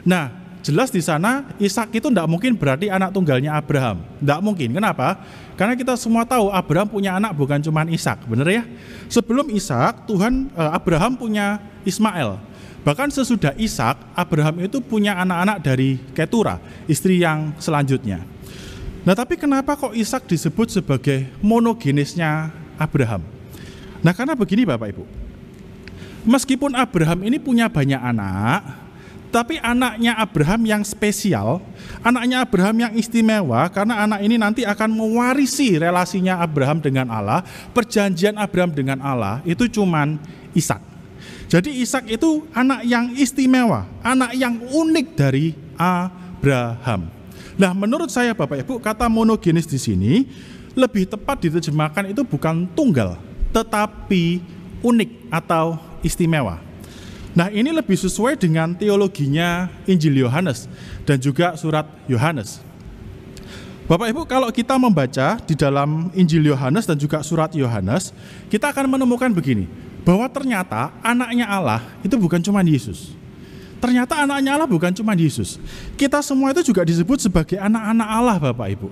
Nah, 0.08 0.32
jelas 0.64 0.88
di 0.88 1.04
sana 1.04 1.52
Ishak 1.60 1.92
itu 1.92 2.08
tidak 2.08 2.24
mungkin 2.24 2.56
berarti 2.56 2.88
anak 2.88 3.12
tunggalnya 3.12 3.52
Abraham. 3.60 4.00
Tidak 4.24 4.40
mungkin. 4.40 4.72
Kenapa? 4.72 5.20
Karena 5.60 5.76
kita 5.76 6.00
semua 6.00 6.24
tahu 6.24 6.48
Abraham 6.48 6.88
punya 6.88 7.20
anak 7.20 7.36
bukan 7.36 7.60
cuma 7.60 7.84
Ishak, 7.84 8.24
benar 8.24 8.48
ya? 8.48 8.64
Sebelum 9.12 9.52
Ishak, 9.52 10.08
Tuhan 10.08 10.48
eh, 10.48 10.70
Abraham 10.72 11.12
punya 11.20 11.60
Ismail. 11.84 12.40
Bahkan 12.86 13.10
sesudah 13.10 13.52
Ishak, 13.58 13.98
Abraham 14.14 14.62
itu 14.62 14.78
punya 14.78 15.18
anak-anak 15.18 15.58
dari 15.60 15.98
Ketura, 16.14 16.62
istri 16.86 17.18
yang 17.18 17.50
selanjutnya. 17.58 18.35
Nah, 19.06 19.14
tapi 19.14 19.38
kenapa 19.38 19.78
kok 19.78 19.94
Ishak 19.94 20.26
disebut 20.26 20.66
sebagai 20.74 21.30
monogenisnya 21.38 22.50
Abraham? 22.74 23.22
Nah, 24.02 24.10
karena 24.10 24.34
begini 24.34 24.66
Bapak 24.66 24.90
Ibu. 24.90 25.06
Meskipun 26.26 26.74
Abraham 26.74 27.22
ini 27.22 27.38
punya 27.38 27.70
banyak 27.70 28.02
anak, 28.02 28.66
tapi 29.30 29.62
anaknya 29.62 30.18
Abraham 30.18 30.66
yang 30.66 30.82
spesial, 30.82 31.62
anaknya 32.02 32.42
Abraham 32.42 32.82
yang 32.82 32.92
istimewa 32.98 33.70
karena 33.70 34.02
anak 34.02 34.26
ini 34.26 34.42
nanti 34.42 34.66
akan 34.66 34.90
mewarisi 34.90 35.78
relasinya 35.78 36.42
Abraham 36.42 36.82
dengan 36.82 37.06
Allah, 37.06 37.46
perjanjian 37.70 38.34
Abraham 38.34 38.74
dengan 38.74 38.98
Allah 38.98 39.38
itu 39.46 39.70
cuman 39.70 40.18
Ishak. 40.50 40.82
Jadi 41.46 41.78
Ishak 41.78 42.10
itu 42.10 42.42
anak 42.50 42.82
yang 42.82 43.14
istimewa, 43.14 43.86
anak 44.02 44.34
yang 44.34 44.58
unik 44.58 45.14
dari 45.14 45.54
Abraham. 45.78 47.15
Nah, 47.56 47.72
menurut 47.72 48.12
saya 48.12 48.36
Bapak 48.36 48.68
Ibu, 48.68 48.84
kata 48.84 49.08
monogenis 49.08 49.64
di 49.64 49.80
sini 49.80 50.28
lebih 50.76 51.08
tepat 51.08 51.40
diterjemahkan 51.40 52.12
itu 52.12 52.20
bukan 52.20 52.68
tunggal, 52.76 53.16
tetapi 53.48 54.44
unik 54.84 55.32
atau 55.32 55.80
istimewa. 56.04 56.60
Nah, 57.32 57.48
ini 57.48 57.72
lebih 57.72 57.96
sesuai 57.96 58.36
dengan 58.36 58.76
teologinya 58.76 59.72
Injil 59.88 60.20
Yohanes 60.20 60.68
dan 61.08 61.16
juga 61.16 61.56
surat 61.56 61.88
Yohanes. 62.08 62.60
Bapak 63.88 64.08
Ibu, 64.12 64.28
kalau 64.28 64.52
kita 64.52 64.76
membaca 64.76 65.40
di 65.40 65.56
dalam 65.56 66.12
Injil 66.12 66.44
Yohanes 66.44 66.84
dan 66.84 67.00
juga 67.00 67.24
surat 67.24 67.56
Yohanes, 67.56 68.12
kita 68.52 68.68
akan 68.68 68.98
menemukan 68.98 69.32
begini, 69.32 69.64
bahwa 70.04 70.28
ternyata 70.28 70.92
anaknya 71.00 71.48
Allah 71.48 71.80
itu 72.04 72.20
bukan 72.20 72.40
cuma 72.44 72.60
Yesus. 72.60 73.16
Ternyata 73.86 74.18
anaknya 74.18 74.58
Allah 74.58 74.66
bukan 74.66 74.90
cuma 74.90 75.14
Yesus. 75.14 75.62
Kita 75.94 76.18
semua 76.18 76.50
itu 76.50 76.74
juga 76.74 76.82
disebut 76.82 77.22
sebagai 77.22 77.54
anak-anak 77.54 78.08
Allah, 78.10 78.36
Bapak 78.50 78.66
Ibu. 78.74 78.90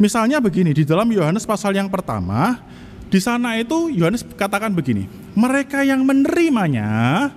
Misalnya 0.00 0.40
begini, 0.40 0.72
di 0.72 0.88
dalam 0.88 1.04
Yohanes 1.12 1.44
pasal 1.44 1.76
yang 1.76 1.92
pertama, 1.92 2.64
di 3.12 3.20
sana 3.20 3.60
itu 3.60 3.92
Yohanes 3.92 4.24
katakan 4.24 4.72
begini, 4.72 5.04
mereka 5.36 5.84
yang 5.84 6.00
menerimanya 6.00 7.28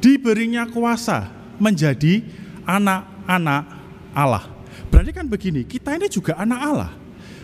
diberinya 0.00 0.64
kuasa 0.64 1.28
menjadi 1.60 2.24
anak-anak 2.64 3.68
Allah. 4.16 4.48
Berarti 4.88 5.12
kan 5.12 5.28
begini, 5.28 5.68
kita 5.68 6.00
ini 6.00 6.08
juga 6.08 6.32
anak 6.40 6.60
Allah. 6.64 6.90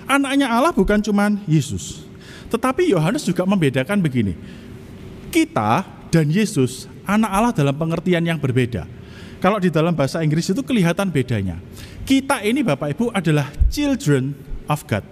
Anaknya 0.09 0.49
Allah 0.49 0.73
bukan 0.73 0.97
cuma 1.05 1.29
Yesus. 1.45 2.09
Tetapi 2.49 2.89
Yohanes 2.89 3.21
juga 3.21 3.45
membedakan 3.45 4.01
begini. 4.01 4.33
Kita 5.29 5.85
dan 6.09 6.25
Yesus 6.33 6.89
anak 7.05 7.31
Allah 7.31 7.53
dalam 7.53 7.77
pengertian 7.77 8.25
yang 8.25 8.41
berbeda. 8.41 8.89
Kalau 9.41 9.61
di 9.61 9.69
dalam 9.69 9.93
bahasa 9.93 10.25
Inggris 10.25 10.49
itu 10.49 10.65
kelihatan 10.65 11.13
bedanya. 11.13 11.61
Kita 12.05 12.41
ini 12.41 12.65
Bapak 12.65 12.97
Ibu 12.97 13.13
adalah 13.13 13.53
children 13.69 14.33
of 14.69 14.85
God. 14.89 15.05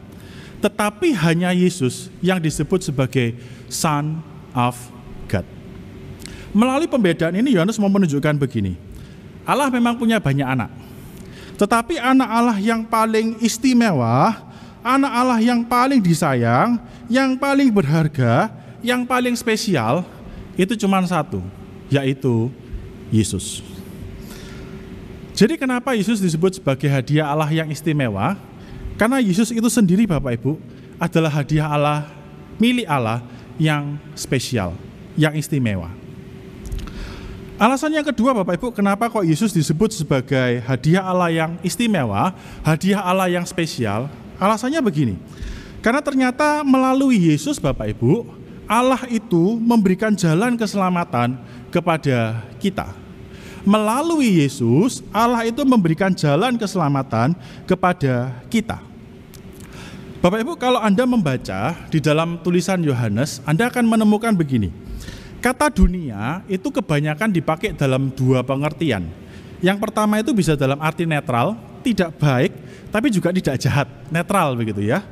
Tetapi 0.65 1.13
hanya 1.13 1.53
Yesus 1.53 2.09
yang 2.25 2.41
disebut 2.41 2.81
sebagai 2.81 3.37
son 3.69 4.25
of 4.57 4.77
God. 5.29 5.45
Melalui 6.53 6.89
pembedaan 6.89 7.37
ini 7.37 7.57
Yohanes 7.57 7.77
mau 7.77 7.93
menunjukkan 7.93 8.37
begini. 8.41 8.77
Allah 9.45 9.69
memang 9.69 9.97
punya 9.99 10.17
banyak 10.21 10.45
anak. 10.45 10.71
Tetapi 11.61 12.01
anak 12.01 12.29
Allah 12.29 12.57
yang 12.57 12.85
paling 12.89 13.37
istimewa, 13.43 14.39
anak 14.81 15.13
Allah 15.13 15.41
yang 15.45 15.61
paling 15.65 16.01
disayang, 16.01 16.81
yang 17.11 17.37
paling 17.37 17.69
berharga, 17.69 18.49
yang 18.81 19.05
paling 19.05 19.37
spesial 19.37 20.05
itu 20.57 20.77
cuma 20.77 21.01
satu, 21.05 21.41
yaitu 21.93 22.49
Yesus. 23.13 23.61
Jadi 25.37 25.61
kenapa 25.61 25.93
Yesus 25.93 26.17
disebut 26.17 26.57
sebagai 26.57 26.89
hadiah 26.89 27.29
Allah 27.29 27.53
yang 27.53 27.69
istimewa? 27.69 28.41
Karena 28.97 29.21
Yesus 29.21 29.53
itu 29.53 29.69
sendiri 29.69 30.09
Bapak 30.09 30.41
Ibu 30.41 30.57
adalah 30.97 31.29
hadiah 31.29 31.69
Allah 31.69 32.09
milik 32.57 32.89
Allah 32.89 33.21
yang 33.61 34.01
spesial, 34.17 34.73
yang 35.17 35.37
istimewa. 35.37 35.93
Alasan 37.61 37.95
yang 37.95 38.03
kedua 38.03 38.33
Bapak 38.33 38.59
Ibu, 38.59 38.69
kenapa 38.75 39.07
kok 39.13 39.23
Yesus 39.23 39.53
disebut 39.53 39.93
sebagai 39.93 40.65
hadiah 40.65 41.05
Allah 41.05 41.31
yang 41.31 41.51
istimewa, 41.61 42.33
hadiah 42.65 43.05
Allah 43.05 43.29
yang 43.29 43.45
spesial? 43.45 44.09
Alasannya 44.41 44.83
begini. 44.83 45.15
Karena 45.79 46.03
ternyata 46.03 46.63
melalui 46.63 47.19
Yesus 47.31 47.59
Bapak 47.59 47.95
Ibu, 47.95 48.42
Allah 48.73 49.05
itu 49.13 49.61
memberikan 49.61 50.17
jalan 50.17 50.57
keselamatan 50.57 51.37
kepada 51.69 52.41
kita. 52.57 52.97
Melalui 53.69 54.41
Yesus, 54.41 55.05
Allah 55.13 55.45
itu 55.45 55.61
memberikan 55.61 56.09
jalan 56.17 56.57
keselamatan 56.57 57.37
kepada 57.69 58.33
kita. 58.49 58.81
Bapak 60.25 60.41
Ibu, 60.41 60.57
kalau 60.57 60.81
Anda 60.81 61.05
membaca 61.05 61.77
di 61.93 62.01
dalam 62.01 62.41
tulisan 62.41 62.81
Yohanes, 62.81 63.45
Anda 63.45 63.69
akan 63.69 63.85
menemukan 63.85 64.33
begini. 64.33 64.73
Kata 65.45 65.69
dunia 65.69 66.41
itu 66.49 66.73
kebanyakan 66.73 67.29
dipakai 67.29 67.77
dalam 67.77 68.09
dua 68.09 68.41
pengertian. 68.41 69.05
Yang 69.61 69.79
pertama 69.85 70.17
itu 70.17 70.33
bisa 70.33 70.57
dalam 70.57 70.81
arti 70.81 71.05
netral, 71.05 71.61
tidak 71.85 72.17
baik, 72.17 72.57
tapi 72.89 73.13
juga 73.13 73.37
tidak 73.37 73.61
jahat, 73.61 73.91
netral 74.09 74.57
begitu 74.57 74.81
ya. 74.81 75.05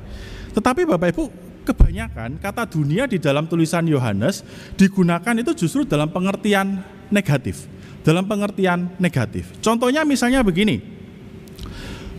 Tetapi 0.56 0.88
Bapak 0.88 1.12
Ibu, 1.12 1.50
kebanyakan 1.70 2.42
kata 2.42 2.66
dunia 2.66 3.06
di 3.06 3.22
dalam 3.22 3.46
tulisan 3.46 3.86
Yohanes 3.86 4.42
digunakan 4.74 5.34
itu 5.38 5.54
justru 5.54 5.86
dalam 5.86 6.10
pengertian 6.10 6.82
negatif. 7.14 7.70
Dalam 8.00 8.24
pengertian 8.24 8.90
negatif. 8.96 9.52
Contohnya 9.60 10.08
misalnya 10.08 10.40
begini, 10.40 10.80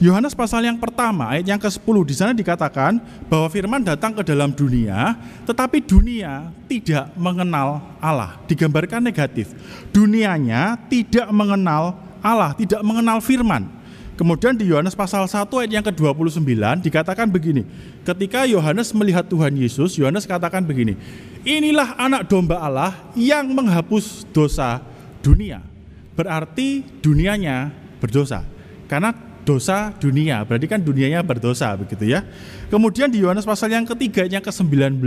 Yohanes 0.01 0.33
pasal 0.33 0.65
yang 0.65 0.81
pertama 0.81 1.29
ayat 1.29 1.45
yang 1.45 1.61
ke-10 1.61 1.95
di 2.09 2.15
sana 2.17 2.33
dikatakan 2.33 2.97
bahwa 3.29 3.45
firman 3.53 3.85
datang 3.85 4.17
ke 4.17 4.25
dalam 4.25 4.49
dunia 4.49 5.13
tetapi 5.45 5.77
dunia 5.77 6.49
tidak 6.65 7.13
mengenal 7.13 7.85
Allah. 8.01 8.41
Digambarkan 8.49 9.05
negatif. 9.05 9.53
Dunianya 9.93 10.73
tidak 10.89 11.29
mengenal 11.29 12.01
Allah, 12.21 12.57
tidak 12.57 12.81
mengenal 12.81 13.21
firman. 13.21 13.80
Kemudian 14.21 14.53
di 14.53 14.69
Yohanes 14.69 14.93
pasal 14.93 15.25
1 15.25 15.49
ayat 15.49 15.71
yang 15.81 15.81
ke-29 15.81 16.53
dikatakan 16.85 17.25
begini. 17.25 17.65
Ketika 18.05 18.45
Yohanes 18.45 18.93
melihat 18.93 19.25
Tuhan 19.25 19.49
Yesus, 19.57 19.97
Yohanes 19.97 20.29
katakan 20.29 20.61
begini. 20.61 20.93
Inilah 21.41 21.97
anak 21.97 22.29
domba 22.29 22.61
Allah 22.61 22.93
yang 23.17 23.49
menghapus 23.49 24.29
dosa 24.29 24.77
dunia. 25.25 25.65
Berarti 26.13 26.85
dunianya 27.01 27.73
berdosa. 27.97 28.45
Karena 28.85 29.09
dosa 29.41 29.89
dunia. 29.97 30.45
Berarti 30.45 30.69
kan 30.69 30.77
dunianya 30.77 31.25
berdosa 31.25 31.73
begitu 31.73 32.05
ya. 32.05 32.21
Kemudian 32.69 33.09
di 33.09 33.25
Yohanes 33.25 33.41
pasal 33.41 33.73
yang 33.73 33.89
ketiga 33.89 34.29
yang 34.29 34.45
ke-19. 34.45 35.01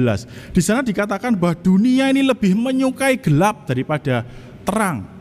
Di 0.50 0.58
sana 0.58 0.82
dikatakan 0.82 1.38
bahwa 1.38 1.54
dunia 1.54 2.10
ini 2.10 2.26
lebih 2.26 2.58
menyukai 2.58 3.22
gelap 3.22 3.62
daripada 3.70 4.26
terang. 4.66 5.13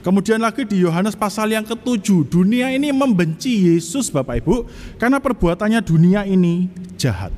Kemudian 0.00 0.40
lagi 0.40 0.64
di 0.64 0.80
Yohanes 0.80 1.12
pasal 1.12 1.52
yang 1.52 1.64
ketujuh, 1.64 2.24
dunia 2.28 2.72
ini 2.72 2.88
membenci 2.88 3.68
Yesus 3.68 4.08
Bapak 4.08 4.40
Ibu 4.40 4.64
karena 4.96 5.20
perbuatannya 5.20 5.80
dunia 5.84 6.24
ini 6.24 6.72
jahat. 6.96 7.32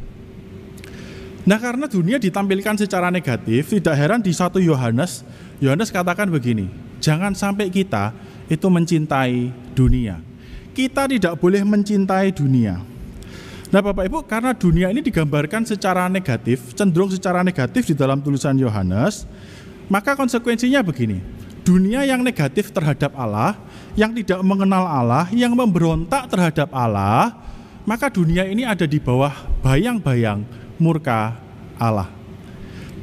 Nah 1.43 1.59
karena 1.59 1.91
dunia 1.91 2.23
ditampilkan 2.23 2.79
secara 2.79 3.11
negatif, 3.11 3.75
tidak 3.75 3.99
heran 3.99 4.23
di 4.23 4.31
satu 4.31 4.63
Yohanes, 4.63 5.27
Yohanes 5.59 5.91
katakan 5.91 6.31
begini, 6.31 6.71
jangan 7.03 7.35
sampai 7.35 7.67
kita 7.67 8.15
itu 8.47 8.71
mencintai 8.71 9.51
dunia 9.75 10.23
kita 10.73 11.05
tidak 11.05 11.37
boleh 11.37 11.63
mencintai 11.63 12.33
dunia. 12.33 12.81
Nah 13.73 13.81
Bapak 13.81 14.05
Ibu, 14.05 14.19
karena 14.29 14.53
dunia 14.53 14.93
ini 14.93 15.01
digambarkan 15.01 15.65
secara 15.65 16.09
negatif, 16.09 16.77
cenderung 16.77 17.09
secara 17.09 17.41
negatif 17.41 17.89
di 17.89 17.95
dalam 17.97 18.21
tulisan 18.21 18.57
Yohanes, 18.57 19.25
maka 19.89 20.13
konsekuensinya 20.13 20.85
begini. 20.85 21.25
Dunia 21.63 22.03
yang 22.03 22.27
negatif 22.27 22.75
terhadap 22.75 23.15
Allah, 23.15 23.55
yang 23.95 24.11
tidak 24.11 24.43
mengenal 24.43 24.83
Allah, 24.83 25.31
yang 25.31 25.55
memberontak 25.55 26.27
terhadap 26.27 26.75
Allah, 26.75 27.39
maka 27.87 28.11
dunia 28.11 28.43
ini 28.51 28.67
ada 28.67 28.83
di 28.83 28.99
bawah 28.99 29.31
bayang-bayang 29.63 30.43
murka 30.83 31.39
Allah. 31.79 32.11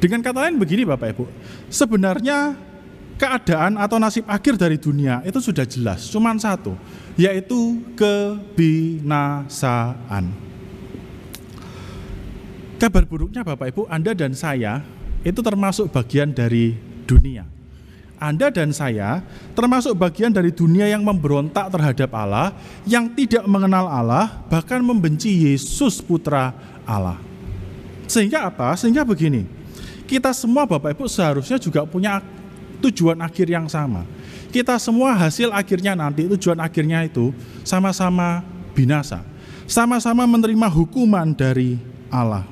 Dengan 0.00 0.20
kata 0.20 0.48
lain 0.48 0.60
begini 0.60 0.84
Bapak 0.84 1.12
Ibu, 1.16 1.24
sebenarnya 1.72 2.56
keadaan 3.20 3.76
atau 3.76 4.00
nasib 4.00 4.24
akhir 4.24 4.56
dari 4.56 4.80
dunia 4.80 5.20
itu 5.28 5.40
sudah 5.40 5.68
jelas, 5.68 6.08
cuman 6.08 6.40
satu, 6.40 6.72
yaitu 7.20 7.84
kebinasaan. 7.96 9.12
Kabar 12.80 13.04
buruknya 13.04 13.44
Bapak 13.44 13.76
Ibu, 13.76 13.84
Anda 13.92 14.16
dan 14.16 14.32
saya 14.32 14.80
itu 15.20 15.44
termasuk 15.44 15.92
bagian 15.92 16.32
dari 16.32 16.80
dunia. 17.04 17.59
Anda 18.20 18.52
dan 18.52 18.68
saya 18.76 19.24
termasuk 19.56 19.96
bagian 19.96 20.28
dari 20.28 20.52
dunia 20.52 20.84
yang 20.84 21.00
memberontak 21.00 21.72
terhadap 21.72 22.12
Allah, 22.12 22.52
yang 22.84 23.08
tidak 23.16 23.48
mengenal 23.48 23.88
Allah, 23.88 24.44
bahkan 24.52 24.84
membenci 24.84 25.48
Yesus 25.48 26.04
putra 26.04 26.52
Allah. 26.84 27.16
Sehingga 28.04 28.44
apa? 28.52 28.76
Sehingga 28.76 29.08
begini, 29.08 29.48
kita 30.04 30.36
semua 30.36 30.68
Bapak 30.68 30.92
Ibu 30.92 31.08
seharusnya 31.08 31.56
juga 31.56 31.88
punya 31.88 32.20
tujuan 32.84 33.16
akhir 33.24 33.48
yang 33.48 33.68
sama, 33.72 34.04
Kita 34.50 34.76
semua 34.82 35.14
hasil 35.14 35.54
akhirnya 35.54 35.94
nanti, 35.94 36.26
tujuan 36.26 36.58
akhirnya 36.58 37.06
itu 37.06 37.30
sama-sama 37.62 38.42
binasa. 38.74 39.22
Sama-sama 39.70 40.26
menerima 40.26 40.66
hukuman 40.66 41.30
dari 41.30 41.78
Allah. 42.10 42.42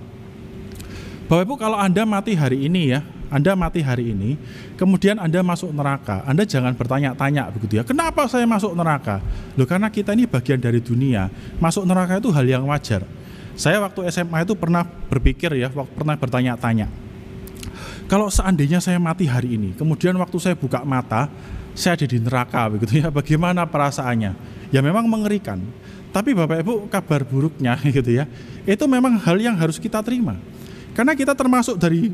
Bapak 1.27 1.43
Ibu 1.43 1.55
kalau 1.59 1.75
Anda 1.75 2.07
mati 2.07 2.39
hari 2.39 2.71
ini 2.71 2.95
ya, 2.95 3.03
anda 3.29 3.53
mati 3.53 3.85
hari 3.85 4.17
ini, 4.17 4.41
kemudian 4.81 5.21
Anda 5.21 5.45
masuk 5.45 5.69
neraka. 5.69 6.25
Anda 6.25 6.49
jangan 6.49 6.73
bertanya-tanya 6.73 7.53
begitu 7.53 7.77
ya. 7.81 7.85
Kenapa 7.85 8.25
saya 8.25 8.49
masuk 8.49 8.73
neraka? 8.73 9.21
Loh 9.53 9.69
karena 9.69 9.93
kita 9.93 10.17
ini 10.17 10.25
bagian 10.25 10.57
dari 10.57 10.81
dunia. 10.81 11.29
Masuk 11.61 11.85
neraka 11.85 12.17
itu 12.17 12.33
hal 12.33 12.49
yang 12.49 12.65
wajar. 12.65 13.05
Saya 13.53 13.85
waktu 13.85 14.09
SMA 14.09 14.49
itu 14.49 14.57
pernah 14.57 14.87
berpikir 14.87 15.53
ya, 15.61 15.69
pernah 15.69 16.17
bertanya-tanya. 16.17 16.89
Kalau 18.09 18.33
seandainya 18.33 18.81
saya 18.81 18.97
mati 18.97 19.29
hari 19.29 19.61
ini, 19.61 19.77
kemudian 19.77 20.17
waktu 20.17 20.41
saya 20.41 20.57
buka 20.57 20.81
mata, 20.81 21.29
saya 21.77 22.01
ada 22.01 22.09
di 22.09 22.17
neraka 22.17 22.65
begitu 22.73 23.05
ya. 23.05 23.13
Bagaimana 23.13 23.69
perasaannya? 23.69 24.33
Ya 24.73 24.81
memang 24.81 25.05
mengerikan. 25.05 25.61
Tapi 26.09 26.33
Bapak 26.33 26.65
Ibu 26.65 26.75
kabar 26.89 27.29
buruknya 27.29 27.77
gitu 27.93 28.09
ya. 28.09 28.25
Itu 28.65 28.89
memang 28.89 29.21
hal 29.21 29.37
yang 29.37 29.61
harus 29.61 29.77
kita 29.77 30.01
terima. 30.01 30.41
Karena 30.97 31.13
kita 31.13 31.37
termasuk 31.37 31.77
dari 31.77 32.09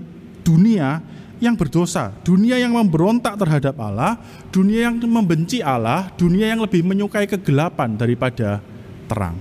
dunia 0.44 1.02
yang 1.42 1.58
berdosa, 1.58 2.14
dunia 2.22 2.60
yang 2.60 2.76
memberontak 2.76 3.34
terhadap 3.34 3.74
Allah, 3.80 4.20
dunia 4.54 4.86
yang 4.88 4.96
membenci 5.02 5.64
Allah, 5.64 6.12
dunia 6.14 6.52
yang 6.54 6.62
lebih 6.62 6.86
menyukai 6.86 7.26
kegelapan 7.26 7.98
daripada 7.98 8.62
terang. 9.10 9.36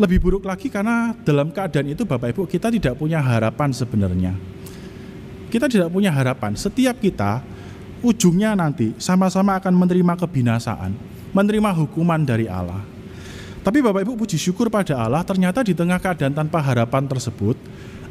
Lebih 0.00 0.18
buruk 0.18 0.44
lagi 0.48 0.66
karena 0.66 1.14
dalam 1.22 1.52
keadaan 1.52 1.94
itu 1.94 2.02
Bapak 2.02 2.34
Ibu 2.34 2.48
kita 2.48 2.72
tidak 2.72 2.98
punya 2.98 3.22
harapan 3.22 3.70
sebenarnya. 3.70 4.32
Kita 5.52 5.68
tidak 5.68 5.92
punya 5.92 6.08
harapan. 6.08 6.56
Setiap 6.56 6.96
kita 6.96 7.44
ujungnya 8.02 8.56
nanti 8.56 8.96
sama-sama 8.98 9.60
akan 9.60 9.72
menerima 9.78 10.16
kebinasaan, 10.16 10.96
menerima 11.30 11.70
hukuman 11.76 12.18
dari 12.24 12.48
Allah. 12.50 12.82
Tapi 13.62 13.78
Bapak 13.78 14.02
Ibu 14.02 14.18
puji 14.18 14.42
syukur 14.42 14.66
pada 14.66 14.98
Allah 14.98 15.22
ternyata 15.22 15.62
di 15.62 15.70
tengah 15.70 16.02
keadaan 16.02 16.34
tanpa 16.34 16.58
harapan 16.58 17.06
tersebut 17.06 17.54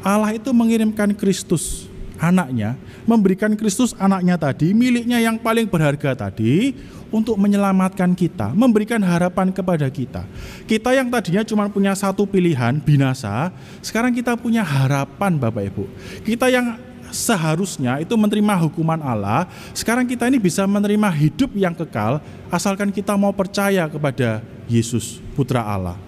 Allah 0.02 0.34
itu 0.34 0.50
mengirimkan 0.50 1.14
Kristus 1.14 1.90
anaknya, 2.22 2.78
memberikan 3.10 3.54
Kristus 3.58 3.98
anaknya 3.98 4.38
tadi, 4.38 4.78
miliknya 4.78 5.18
yang 5.18 5.42
paling 5.42 5.66
berharga 5.66 6.14
tadi, 6.30 6.78
untuk 7.12 7.36
menyelamatkan 7.36 8.16
kita, 8.16 8.56
memberikan 8.56 9.04
harapan 9.04 9.52
kepada 9.52 9.86
kita. 9.92 10.24
Kita 10.64 10.96
yang 10.96 11.12
tadinya 11.12 11.44
cuma 11.44 11.68
punya 11.68 11.92
satu 11.92 12.24
pilihan, 12.24 12.80
binasa, 12.80 13.52
sekarang 13.84 14.16
kita 14.16 14.40
punya 14.40 14.64
harapan 14.64 15.36
Bapak 15.36 15.64
Ibu. 15.76 15.86
Kita 16.24 16.48
yang 16.48 16.80
seharusnya 17.12 18.00
itu 18.00 18.16
menerima 18.16 18.56
hukuman 18.64 19.04
Allah, 19.04 19.44
sekarang 19.76 20.08
kita 20.08 20.32
ini 20.32 20.40
bisa 20.40 20.64
menerima 20.64 21.12
hidup 21.12 21.52
yang 21.60 21.76
kekal, 21.76 22.24
asalkan 22.48 22.88
kita 22.88 23.20
mau 23.20 23.36
percaya 23.36 23.92
kepada 23.92 24.40
Yesus, 24.72 25.20
Putra 25.36 25.60
Allah. 25.60 26.00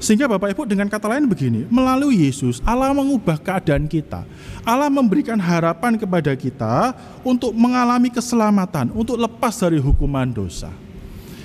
Sehingga 0.00 0.24
Bapak 0.24 0.56
Ibu 0.56 0.64
dengan 0.64 0.88
kata 0.88 1.12
lain 1.12 1.28
begini, 1.28 1.68
melalui 1.68 2.24
Yesus 2.24 2.64
Allah 2.64 2.88
mengubah 2.96 3.36
keadaan 3.36 3.84
kita. 3.84 4.24
Allah 4.64 4.88
memberikan 4.88 5.36
harapan 5.36 6.00
kepada 6.00 6.32
kita 6.32 6.96
untuk 7.20 7.52
mengalami 7.52 8.08
keselamatan, 8.08 8.88
untuk 8.96 9.20
lepas 9.20 9.60
dari 9.60 9.76
hukuman 9.76 10.24
dosa. 10.32 10.72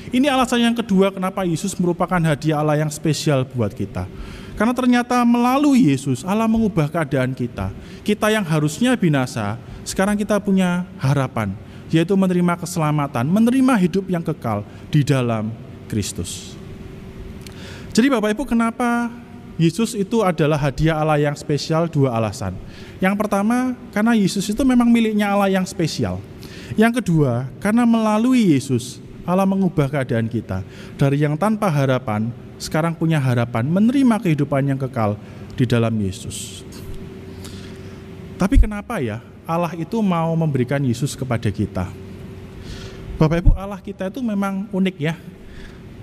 Ini 0.07 0.31
alasan 0.31 0.63
yang 0.63 0.75
kedua 0.79 1.11
kenapa 1.11 1.43
Yesus 1.43 1.75
merupakan 1.75 2.15
hadiah 2.23 2.63
Allah 2.63 2.79
yang 2.79 2.87
spesial 2.87 3.43
buat 3.43 3.75
kita. 3.75 4.07
Karena 4.55 4.71
ternyata 4.71 5.19
melalui 5.27 5.91
Yesus 5.91 6.23
Allah 6.23 6.47
mengubah 6.47 6.87
keadaan 6.87 7.35
kita. 7.35 7.75
Kita 8.07 8.31
yang 8.31 8.47
harusnya 8.47 8.95
binasa, 8.95 9.59
sekarang 9.83 10.15
kita 10.15 10.39
punya 10.39 10.87
harapan, 10.95 11.51
yaitu 11.91 12.15
menerima 12.15 12.55
keselamatan, 12.63 13.27
menerima 13.27 13.73
hidup 13.83 14.07
yang 14.07 14.23
kekal 14.23 14.63
di 14.87 15.03
dalam 15.03 15.51
Kristus. 15.91 16.55
Jadi 17.95 18.11
Bapak 18.11 18.35
Ibu 18.35 18.43
kenapa 18.43 19.07
Yesus 19.55 19.95
itu 19.95 20.19
adalah 20.19 20.59
hadiah 20.59 20.99
Allah 20.99 21.15
yang 21.15 21.35
spesial 21.39 21.87
dua 21.87 22.11
alasan. 22.11 22.51
Yang 22.99 23.15
pertama 23.15 23.71
karena 23.95 24.11
Yesus 24.11 24.51
itu 24.51 24.59
memang 24.67 24.91
miliknya 24.91 25.31
Allah 25.31 25.47
yang 25.47 25.63
spesial. 25.63 26.19
Yang 26.75 26.99
kedua 26.99 27.47
karena 27.63 27.87
melalui 27.87 28.51
Yesus 28.51 28.99
Allah 29.23 29.47
mengubah 29.47 29.87
keadaan 29.87 30.27
kita 30.27 30.59
dari 30.99 31.23
yang 31.23 31.39
tanpa 31.39 31.71
harapan 31.71 32.35
sekarang 32.59 32.91
punya 32.99 33.15
harapan 33.15 33.63
menerima 33.63 34.19
kehidupan 34.27 34.75
yang 34.75 34.79
kekal 34.79 35.15
di 35.55 35.63
dalam 35.63 35.95
Yesus. 35.95 36.67
Tapi 38.35 38.59
kenapa 38.59 38.99
ya 38.99 39.23
Allah 39.47 39.71
itu 39.71 40.03
mau 40.03 40.35
memberikan 40.35 40.83
Yesus 40.83 41.15
kepada 41.15 41.47
kita? 41.47 41.87
Bapak 43.15 43.39
Ibu 43.39 43.51
Allah 43.55 43.79
kita 43.79 44.11
itu 44.11 44.19
memang 44.19 44.67
unik 44.75 44.95
ya 44.99 45.15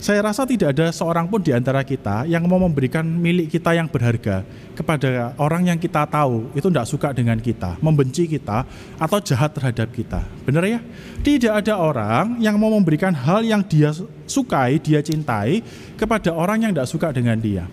saya 0.02 0.18
rasa 0.18 0.42
tidak 0.42 0.74
ada 0.74 0.90
seorang 0.90 1.30
pun 1.30 1.38
di 1.38 1.54
antara 1.54 1.78
kita 1.86 2.26
yang 2.26 2.42
mau 2.50 2.58
memberikan 2.58 3.06
milik 3.06 3.54
kita 3.54 3.70
yang 3.70 3.86
berharga 3.86 4.42
kepada 4.74 5.30
orang 5.38 5.70
yang 5.70 5.78
kita 5.78 6.02
tahu 6.10 6.50
itu 6.58 6.66
tidak 6.66 6.90
suka 6.90 7.14
dengan 7.14 7.38
kita, 7.38 7.78
membenci 7.78 8.26
kita, 8.26 8.66
atau 8.98 9.22
jahat 9.22 9.54
terhadap 9.54 9.94
kita. 9.94 10.26
Benar 10.42 10.66
ya? 10.66 10.82
Tidak 11.22 11.54
ada 11.54 11.78
orang 11.78 12.42
yang 12.42 12.58
mau 12.58 12.74
memberikan 12.74 13.14
hal 13.14 13.46
yang 13.46 13.62
dia 13.62 13.94
sukai, 14.26 14.82
dia 14.82 14.98
cintai 15.06 15.62
kepada 15.94 16.34
orang 16.34 16.66
yang 16.66 16.74
tidak 16.74 16.90
suka 16.90 17.14
dengan 17.14 17.38
dia. 17.38 17.70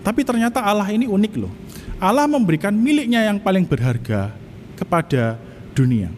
Tapi 0.00 0.24
ternyata 0.24 0.64
Allah 0.64 0.88
ini 0.88 1.04
unik 1.04 1.32
loh. 1.36 1.52
Allah 2.00 2.24
memberikan 2.24 2.72
miliknya 2.72 3.28
yang 3.28 3.36
paling 3.36 3.68
berharga 3.68 4.32
kepada 4.80 5.36
dunia. 5.76 6.08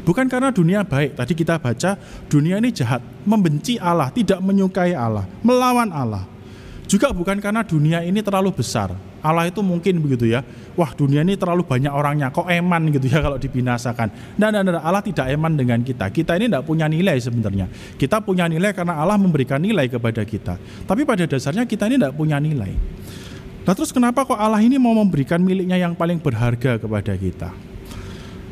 Bukan 0.00 0.26
karena 0.32 0.48
dunia 0.48 0.80
baik, 0.80 1.16
tadi 1.16 1.32
kita 1.36 1.60
baca 1.60 1.96
dunia 2.26 2.56
ini 2.56 2.72
jahat, 2.72 3.04
membenci 3.28 3.76
Allah, 3.76 4.08
tidak 4.08 4.40
menyukai 4.40 4.96
Allah, 4.96 5.28
melawan 5.44 5.92
Allah. 5.92 6.24
Juga 6.90 7.14
bukan 7.14 7.38
karena 7.38 7.62
dunia 7.62 8.02
ini 8.02 8.18
terlalu 8.18 8.50
besar. 8.50 8.90
Allah 9.20 9.46
itu 9.46 9.62
mungkin 9.62 10.00
begitu 10.02 10.26
ya. 10.26 10.42
Wah, 10.74 10.90
dunia 10.90 11.22
ini 11.22 11.36
terlalu 11.38 11.62
banyak 11.62 11.92
orangnya, 11.92 12.34
kok 12.34 12.50
eman 12.50 12.90
gitu 12.90 13.06
ya 13.06 13.20
kalau 13.30 13.38
dibinasakan. 13.38 14.10
Nah, 14.40 14.50
nah, 14.50 14.64
nah, 14.64 14.82
Allah 14.82 15.04
tidak 15.04 15.30
eman 15.30 15.54
dengan 15.54 15.78
kita. 15.86 16.10
Kita 16.10 16.34
ini 16.34 16.50
tidak 16.50 16.66
punya 16.66 16.90
nilai 16.90 17.14
sebenarnya. 17.20 17.70
Kita 17.94 18.18
punya 18.24 18.50
nilai 18.50 18.74
karena 18.74 18.98
Allah 18.98 19.20
memberikan 19.20 19.62
nilai 19.62 19.86
kepada 19.86 20.26
kita. 20.26 20.58
Tapi 20.88 21.06
pada 21.06 21.30
dasarnya 21.30 21.62
kita 21.68 21.86
ini 21.86 22.00
tidak 22.00 22.16
punya 22.16 22.42
nilai. 22.42 22.74
Nah, 23.62 23.72
terus 23.76 23.94
kenapa 23.94 24.26
kok 24.26 24.40
Allah 24.40 24.58
ini 24.58 24.80
mau 24.80 24.96
memberikan 24.96 25.38
miliknya 25.38 25.78
yang 25.78 25.94
paling 25.94 26.18
berharga 26.18 26.80
kepada 26.80 27.14
kita? 27.14 27.69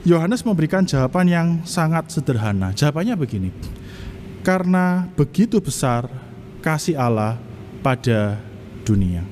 Yohanes 0.06 0.46
memberikan 0.46 0.86
jawaban 0.86 1.26
yang 1.26 1.48
sangat 1.66 2.10
sederhana. 2.12 2.70
Jawabannya 2.70 3.18
begini. 3.18 3.50
Karena 4.46 5.10
begitu 5.18 5.58
besar 5.58 6.06
kasih 6.62 6.94
Allah 6.94 7.38
pada 7.82 8.38
dunia. 8.86 9.26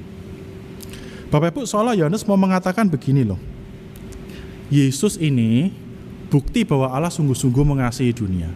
Bapak 1.30 1.54
Ibu, 1.54 1.62
seolah 1.66 1.94
Yohanes 1.98 2.22
mau 2.26 2.38
mengatakan 2.38 2.86
begini 2.86 3.26
loh. 3.26 3.38
Yesus 4.70 5.18
ini 5.18 5.70
bukti 6.26 6.66
bahwa 6.66 6.90
Allah 6.90 7.10
sungguh-sungguh 7.10 7.64
mengasihi 7.66 8.10
dunia. 8.14 8.50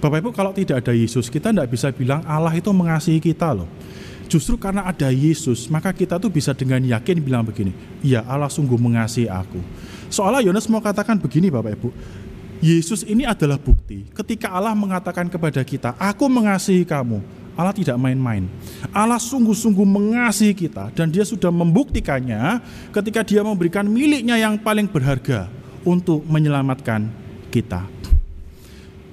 Bapak 0.00 0.24
Ibu, 0.24 0.30
kalau 0.32 0.56
tidak 0.56 0.80
ada 0.80 0.96
Yesus, 0.96 1.28
kita 1.28 1.52
tidak 1.52 1.68
bisa 1.68 1.92
bilang 1.92 2.24
Allah 2.24 2.56
itu 2.56 2.72
mengasihi 2.72 3.20
kita 3.20 3.52
loh. 3.52 3.68
Justru 4.30 4.56
karena 4.56 4.86
ada 4.86 5.10
Yesus, 5.10 5.66
maka 5.68 5.90
kita 5.90 6.16
tuh 6.16 6.30
bisa 6.30 6.54
dengan 6.54 6.80
yakin 6.80 7.18
bilang 7.20 7.42
begini, 7.42 7.74
ya 8.00 8.22
Allah 8.24 8.48
sungguh 8.48 8.78
mengasihi 8.78 9.26
aku. 9.26 9.58
Soalnya 10.10 10.42
Yohanes 10.42 10.66
mau 10.66 10.82
katakan 10.82 11.16
begini 11.16 11.48
Bapak 11.48 11.78
Ibu, 11.78 11.88
Yesus 12.60 13.06
ini 13.08 13.24
adalah 13.24 13.56
bukti 13.56 14.04
ketika 14.12 14.52
Allah 14.52 14.76
mengatakan 14.76 15.30
kepada 15.30 15.64
kita, 15.64 15.96
aku 15.96 16.28
mengasihi 16.28 16.84
kamu, 16.84 17.24
Allah 17.56 17.72
tidak 17.72 17.96
main-main. 17.96 18.44
Allah 18.92 19.16
sungguh-sungguh 19.16 19.86
mengasihi 19.86 20.52
kita 20.52 20.92
dan 20.92 21.08
dia 21.08 21.24
sudah 21.24 21.48
membuktikannya 21.48 22.60
ketika 22.92 23.24
dia 23.24 23.40
memberikan 23.40 23.88
miliknya 23.88 24.36
yang 24.36 24.60
paling 24.60 24.90
berharga 24.90 25.48
untuk 25.86 26.20
menyelamatkan 26.28 27.08
kita. 27.48 27.86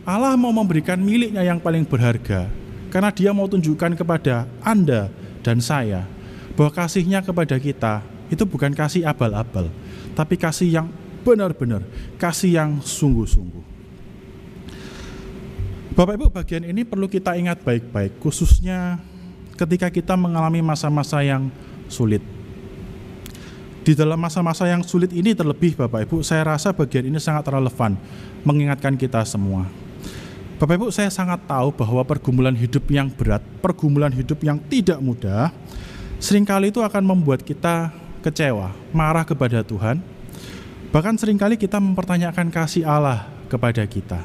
Allah 0.08 0.36
mau 0.40 0.52
memberikan 0.52 1.00
miliknya 1.00 1.44
yang 1.44 1.60
paling 1.60 1.84
berharga 1.84 2.48
karena 2.92 3.12
dia 3.12 3.32
mau 3.36 3.48
tunjukkan 3.48 3.96
kepada 4.00 4.48
Anda 4.64 5.12
dan 5.44 5.60
saya 5.60 6.08
bahwa 6.56 6.72
kasihnya 6.72 7.24
kepada 7.24 7.60
kita 7.60 8.04
itu 8.28 8.44
bukan 8.44 8.76
kasih 8.76 9.08
abal-abal, 9.08 9.72
tapi 10.18 10.34
kasih 10.34 10.82
yang 10.82 10.88
benar-benar, 11.22 11.86
kasih 12.18 12.58
yang 12.58 12.82
sungguh-sungguh. 12.82 13.78
Bapak 15.94 16.14
Ibu, 16.18 16.34
bagian 16.34 16.66
ini 16.66 16.82
perlu 16.82 17.06
kita 17.06 17.38
ingat 17.38 17.62
baik-baik, 17.62 18.18
khususnya 18.18 18.98
ketika 19.54 19.94
kita 19.94 20.18
mengalami 20.18 20.66
masa-masa 20.66 21.22
yang 21.22 21.54
sulit. 21.86 22.26
Di 23.86 23.94
dalam 23.94 24.18
masa-masa 24.18 24.66
yang 24.66 24.82
sulit 24.82 25.14
ini 25.14 25.38
terlebih 25.38 25.78
Bapak 25.78 26.10
Ibu, 26.10 26.26
saya 26.26 26.58
rasa 26.58 26.74
bagian 26.74 27.06
ini 27.06 27.22
sangat 27.22 27.46
relevan 27.54 27.94
mengingatkan 28.42 28.98
kita 28.98 29.22
semua 29.24 29.70
Bapak 30.58 30.74
Ibu, 30.74 30.90
saya 30.90 31.14
sangat 31.14 31.46
tahu 31.46 31.70
bahwa 31.70 32.02
pergumulan 32.02 32.58
hidup 32.58 32.90
yang 32.90 33.14
berat, 33.14 33.46
pergumulan 33.62 34.10
hidup 34.10 34.42
yang 34.42 34.58
tidak 34.66 34.98
mudah, 34.98 35.54
sering 36.18 36.50
kali 36.50 36.74
itu 36.74 36.82
akan 36.82 37.06
membuat 37.06 37.46
kita 37.46 37.94
kecewa, 38.24 38.74
marah 38.94 39.24
kepada 39.24 39.62
Tuhan. 39.62 40.02
Bahkan 40.92 41.16
sering 41.20 41.36
kali 41.36 41.60
kita 41.60 41.78
mempertanyakan 41.78 42.48
kasih 42.50 42.88
Allah 42.88 43.28
kepada 43.52 43.84
kita. 43.84 44.24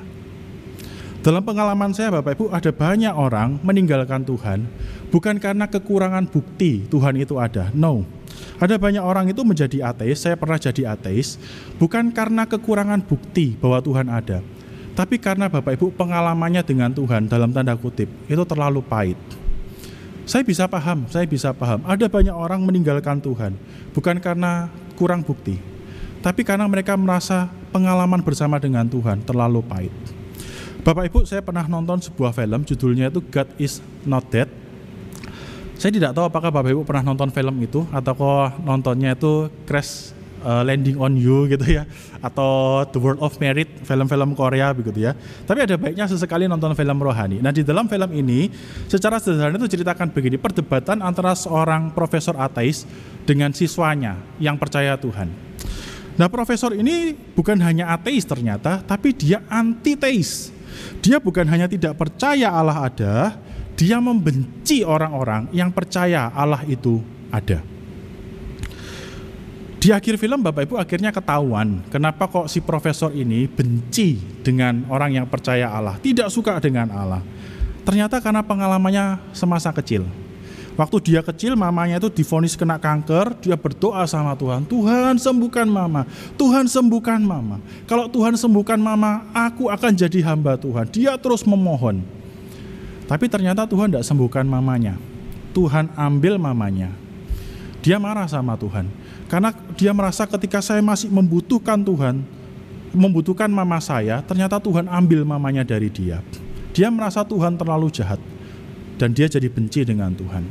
Dalam 1.23 1.43
pengalaman 1.47 1.95
saya 1.95 2.19
Bapak 2.19 2.35
Ibu 2.35 2.51
ada 2.51 2.71
banyak 2.75 3.15
orang 3.15 3.63
meninggalkan 3.63 4.27
Tuhan 4.27 4.67
bukan 5.15 5.39
karena 5.39 5.71
kekurangan 5.71 6.27
bukti 6.27 6.83
Tuhan 6.91 7.15
itu 7.15 7.39
ada. 7.39 7.71
No. 7.71 8.03
Ada 8.59 8.75
banyak 8.75 9.05
orang 9.05 9.31
itu 9.31 9.45
menjadi 9.47 9.93
ateis, 9.93 10.25
saya 10.25 10.35
pernah 10.35 10.59
jadi 10.59 10.97
ateis, 10.97 11.37
bukan 11.79 12.11
karena 12.11 12.49
kekurangan 12.49 13.05
bukti 13.05 13.55
bahwa 13.61 13.79
Tuhan 13.85 14.09
ada, 14.09 14.41
tapi 14.93 15.17
karena 15.17 15.49
Bapak 15.49 15.77
Ibu 15.77 15.93
pengalamannya 15.97 16.61
dengan 16.65 16.93
Tuhan 16.93 17.25
dalam 17.29 17.49
tanda 17.53 17.73
kutip 17.77 18.09
itu 18.29 18.43
terlalu 18.45 18.85
pahit. 18.85 19.17
Saya 20.23 20.47
bisa 20.47 20.71
paham, 20.71 21.05
saya 21.11 21.27
bisa 21.27 21.51
paham. 21.51 21.83
Ada 21.83 22.07
banyak 22.07 22.33
orang 22.33 22.63
meninggalkan 22.63 23.19
Tuhan 23.19 23.59
bukan 23.91 24.23
karena 24.23 24.71
kurang 24.95 25.27
bukti, 25.27 25.59
tapi 26.23 26.47
karena 26.47 26.69
mereka 26.71 26.95
merasa 26.95 27.51
pengalaman 27.75 28.23
bersama 28.23 28.63
dengan 28.63 28.87
Tuhan 28.87 29.27
terlalu 29.27 29.61
pahit. 29.67 29.95
Bapak 30.83 31.11
Ibu, 31.11 31.27
saya 31.27 31.43
pernah 31.43 31.67
nonton 31.67 32.03
sebuah 32.03 32.35
film 32.35 32.67
judulnya 32.67 33.11
itu 33.11 33.23
God 33.23 33.49
is 33.59 33.79
Not 34.03 34.27
Dead 34.31 34.51
saya 35.83 35.99
tidak 35.99 36.15
tahu 36.15 36.31
apakah 36.31 36.55
Bapak 36.55 36.71
Ibu 36.71 36.87
pernah 36.87 37.11
nonton 37.11 37.35
film 37.35 37.59
itu 37.59 37.83
atau 37.91 38.15
kok 38.15 38.63
nontonnya 38.63 39.19
itu 39.19 39.51
Crash 39.67 40.15
uh, 40.43 40.63
Landing 40.67 40.99
on 40.99 41.17
You 41.17 41.49
gitu 41.49 41.65
ya 41.81 41.89
atau 42.23 42.83
The 42.87 42.99
World 43.03 43.21
of 43.23 43.39
Merit 43.43 43.83
film-film 43.83 44.35
Korea 44.39 44.71
begitu 44.71 45.11
ya. 45.11 45.17
Tapi 45.47 45.65
ada 45.67 45.75
baiknya 45.75 46.07
sesekali 46.07 46.47
nonton 46.47 46.75
film 46.77 46.99
rohani. 47.03 47.43
Nah, 47.43 47.51
di 47.51 47.67
dalam 47.67 47.91
film 47.91 48.11
ini 48.15 48.51
secara 48.87 49.19
sederhana 49.19 49.59
itu 49.59 49.79
ceritakan 49.79 50.15
begini, 50.15 50.39
perdebatan 50.39 51.03
antara 51.03 51.35
seorang 51.35 51.91
profesor 51.91 52.39
ateis 52.39 52.87
dengan 53.27 53.51
siswanya 53.51 54.19
yang 54.39 54.55
percaya 54.59 54.95
Tuhan. 54.99 55.31
Nah, 56.15 56.29
profesor 56.29 56.77
ini 56.77 57.17
bukan 57.17 57.57
hanya 57.65 57.91
ateis 57.97 58.29
ternyata, 58.29 58.85
tapi 58.85 59.17
dia 59.17 59.41
antiteis. 59.49 60.53
Dia 61.01 61.17
bukan 61.19 61.49
hanya 61.49 61.67
tidak 61.67 61.97
percaya 61.97 62.53
Allah 62.53 62.87
ada, 62.87 63.15
dia 63.75 63.97
membenci 63.99 64.85
orang-orang 64.85 65.49
yang 65.51 65.73
percaya 65.73 66.29
Allah 66.31 66.63
itu 66.69 67.01
ada. 67.33 67.72
Di 69.83 69.91
akhir 69.91 70.15
film 70.15 70.39
Bapak 70.47 70.71
Ibu 70.71 70.79
akhirnya 70.79 71.11
ketahuan 71.11 71.83
kenapa 71.91 72.31
kok 72.31 72.47
si 72.47 72.63
profesor 72.63 73.11
ini 73.11 73.51
benci 73.51 74.15
dengan 74.47 74.87
orang 74.87 75.19
yang 75.19 75.27
percaya 75.27 75.75
Allah, 75.75 75.99
tidak 75.99 76.31
suka 76.31 76.63
dengan 76.63 76.87
Allah. 76.95 77.19
Ternyata 77.83 78.23
karena 78.23 78.47
pengalamannya 78.47 79.35
semasa 79.35 79.75
kecil. 79.75 80.07
Waktu 80.79 81.03
dia 81.03 81.21
kecil 81.27 81.59
mamanya 81.59 81.99
itu 81.99 82.15
difonis 82.15 82.55
kena 82.55 82.79
kanker, 82.79 83.35
dia 83.43 83.59
berdoa 83.59 84.07
sama 84.07 84.39
Tuhan, 84.39 84.63
Tuhan 84.71 85.19
sembuhkan 85.19 85.67
mama, 85.67 86.07
Tuhan 86.39 86.71
sembuhkan 86.71 87.19
mama. 87.19 87.59
Kalau 87.91 88.07
Tuhan 88.07 88.39
sembuhkan 88.39 88.79
mama, 88.79 89.27
aku 89.35 89.67
akan 89.67 89.99
jadi 89.99 90.31
hamba 90.31 90.63
Tuhan. 90.63 90.95
Dia 90.95 91.19
terus 91.19 91.43
memohon. 91.43 92.07
Tapi 93.11 93.27
ternyata 93.27 93.67
Tuhan 93.67 93.91
tidak 93.91 94.07
sembuhkan 94.07 94.47
mamanya. 94.47 94.95
Tuhan 95.51 95.91
ambil 95.99 96.39
mamanya. 96.39 96.95
Dia 97.83 97.99
marah 97.99 98.31
sama 98.31 98.55
Tuhan. 98.55 99.02
Karena 99.33 99.49
dia 99.81 99.97
merasa 99.97 100.29
ketika 100.29 100.61
saya 100.61 100.85
masih 100.85 101.09
membutuhkan 101.09 101.81
Tuhan, 101.81 102.21
membutuhkan 102.93 103.49
mama 103.49 103.81
saya, 103.81 104.21
ternyata 104.21 104.61
Tuhan 104.61 104.85
ambil 104.93 105.25
mamanya 105.25 105.65
dari 105.65 105.89
dia. 105.89 106.21
Dia 106.77 106.93
merasa 106.93 107.25
Tuhan 107.25 107.57
terlalu 107.57 107.89
jahat. 107.89 108.21
Dan 109.01 109.17
dia 109.17 109.25
jadi 109.33 109.49
benci 109.49 109.89
dengan 109.89 110.13
Tuhan. 110.13 110.45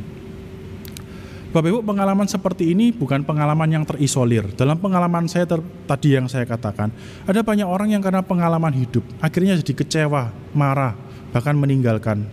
Bapak 1.53 1.67
Ibu 1.67 1.85
pengalaman 1.85 2.25
seperti 2.25 2.73
ini 2.73 2.89
bukan 2.89 3.21
pengalaman 3.21 3.69
yang 3.69 3.85
terisolir. 3.85 4.49
Dalam 4.57 4.81
pengalaman 4.81 5.29
saya 5.29 5.45
ter, 5.45 5.61
tadi 5.85 6.17
yang 6.17 6.25
saya 6.25 6.49
katakan, 6.49 6.89
ada 7.29 7.45
banyak 7.45 7.69
orang 7.69 7.93
yang 7.93 8.01
karena 8.01 8.25
pengalaman 8.25 8.73
hidup 8.73 9.05
akhirnya 9.21 9.61
jadi 9.61 9.73
kecewa, 9.77 10.33
marah, 10.57 10.97
bahkan 11.29 11.53
meninggalkan 11.53 12.25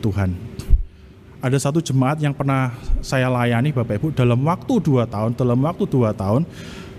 Tuhan. 0.00 0.49
Ada 1.40 1.56
satu 1.56 1.80
jemaat 1.80 2.20
yang 2.20 2.36
pernah 2.36 2.76
saya 3.00 3.32
layani 3.32 3.72
Bapak 3.72 3.96
Ibu 3.96 4.08
dalam 4.12 4.44
waktu 4.44 4.76
dua 4.84 5.08
tahun, 5.08 5.32
dalam 5.32 5.56
waktu 5.64 5.88
dua 5.88 6.12
tahun, 6.12 6.44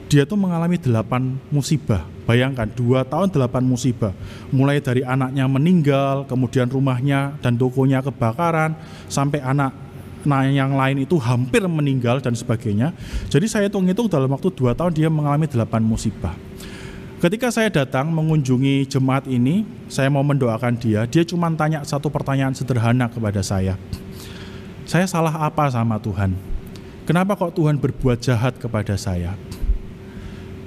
dia 0.09 0.25
tuh 0.25 0.33
mengalami 0.33 0.81
delapan 0.81 1.37
musibah. 1.53 2.01
Bayangkan 2.25 2.65
dua 2.73 3.05
tahun 3.05 3.29
delapan 3.29 3.61
musibah, 3.61 4.17
mulai 4.49 4.81
dari 4.81 5.05
anaknya 5.05 5.45
meninggal, 5.45 6.25
kemudian 6.25 6.65
rumahnya 6.73 7.37
dan 7.37 7.53
tokonya 7.53 8.01
kebakaran, 8.01 8.73
sampai 9.05 9.45
anak 9.45 9.77
nah 10.21 10.45
yang 10.45 10.77
lain 10.77 11.01
itu 11.01 11.17
hampir 11.21 11.61
meninggal 11.65 12.17
dan 12.21 12.33
sebagainya. 12.33 12.93
Jadi 13.29 13.45
saya 13.45 13.69
hitung-hitung 13.69 14.09
dalam 14.09 14.29
waktu 14.29 14.53
dua 14.53 14.73
tahun 14.73 14.93
dia 14.93 15.09
mengalami 15.09 15.45
delapan 15.45 15.85
musibah. 15.85 16.33
Ketika 17.21 17.53
saya 17.53 17.69
datang 17.69 18.09
mengunjungi 18.09 18.89
jemaat 18.89 19.29
ini, 19.29 19.61
saya 19.85 20.09
mau 20.09 20.25
mendoakan 20.25 20.73
dia. 20.81 21.05
Dia 21.05 21.21
cuma 21.21 21.53
tanya 21.53 21.85
satu 21.85 22.09
pertanyaan 22.09 22.57
sederhana 22.57 23.05
kepada 23.05 23.45
saya. 23.45 23.77
Saya 24.91 25.07
salah 25.07 25.31
apa 25.31 25.71
sama 25.71 25.95
Tuhan? 26.03 26.35
Kenapa 27.07 27.39
kok 27.39 27.55
Tuhan 27.55 27.79
berbuat 27.79 28.19
jahat 28.19 28.59
kepada 28.59 28.99
saya? 28.99 29.39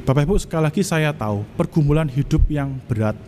Bapak 0.08 0.24
Ibu 0.24 0.40
sekali 0.40 0.64
lagi 0.64 0.80
saya 0.80 1.12
tahu 1.12 1.44
pergumulan 1.60 2.08
hidup 2.08 2.40
yang 2.48 2.80
berat 2.88 3.20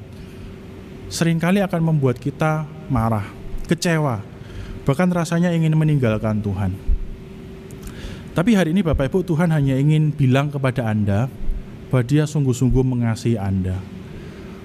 sering 1.13 1.37
kali 1.37 1.61
akan 1.61 1.85
membuat 1.85 2.17
kita 2.17 2.65
marah, 2.89 3.29
kecewa, 3.69 4.25
bahkan 4.89 5.13
rasanya 5.13 5.53
ingin 5.53 5.77
meninggalkan 5.77 6.41
Tuhan. 6.41 6.73
Tapi 8.33 8.57
hari 8.57 8.73
ini 8.73 8.81
Bapak 8.81 9.13
Ibu 9.13 9.21
Tuhan 9.21 9.53
hanya 9.53 9.77
ingin 9.77 10.17
bilang 10.17 10.49
kepada 10.49 10.89
Anda, 10.89 11.29
bahwa 11.93 12.09
dia 12.09 12.25
sungguh-sungguh 12.25 12.81
mengasihi 12.81 13.37
Anda. 13.37 13.77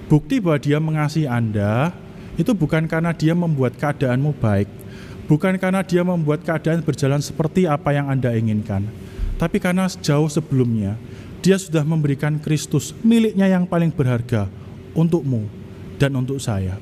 Bukti 0.08 0.40
bahwa 0.40 0.56
dia 0.56 0.80
mengasihi 0.80 1.28
Anda 1.28 1.92
itu 2.40 2.56
bukan 2.56 2.88
karena 2.88 3.12
dia 3.12 3.36
membuat 3.36 3.76
keadaanmu 3.76 4.32
baik, 4.40 4.81
bukan 5.26 5.58
karena 5.58 5.82
dia 5.82 6.00
membuat 6.06 6.46
keadaan 6.46 6.80
berjalan 6.80 7.20
seperti 7.20 7.66
apa 7.66 7.92
yang 7.92 8.08
Anda 8.08 8.32
inginkan, 8.34 8.86
tapi 9.36 9.58
karena 9.58 9.90
jauh 9.90 10.30
sebelumnya 10.30 10.94
dia 11.42 11.58
sudah 11.58 11.82
memberikan 11.82 12.38
Kristus 12.38 12.94
miliknya 13.02 13.50
yang 13.50 13.66
paling 13.66 13.90
berharga 13.90 14.46
untukmu 14.94 15.50
dan 15.98 16.14
untuk 16.14 16.38
saya. 16.38 16.78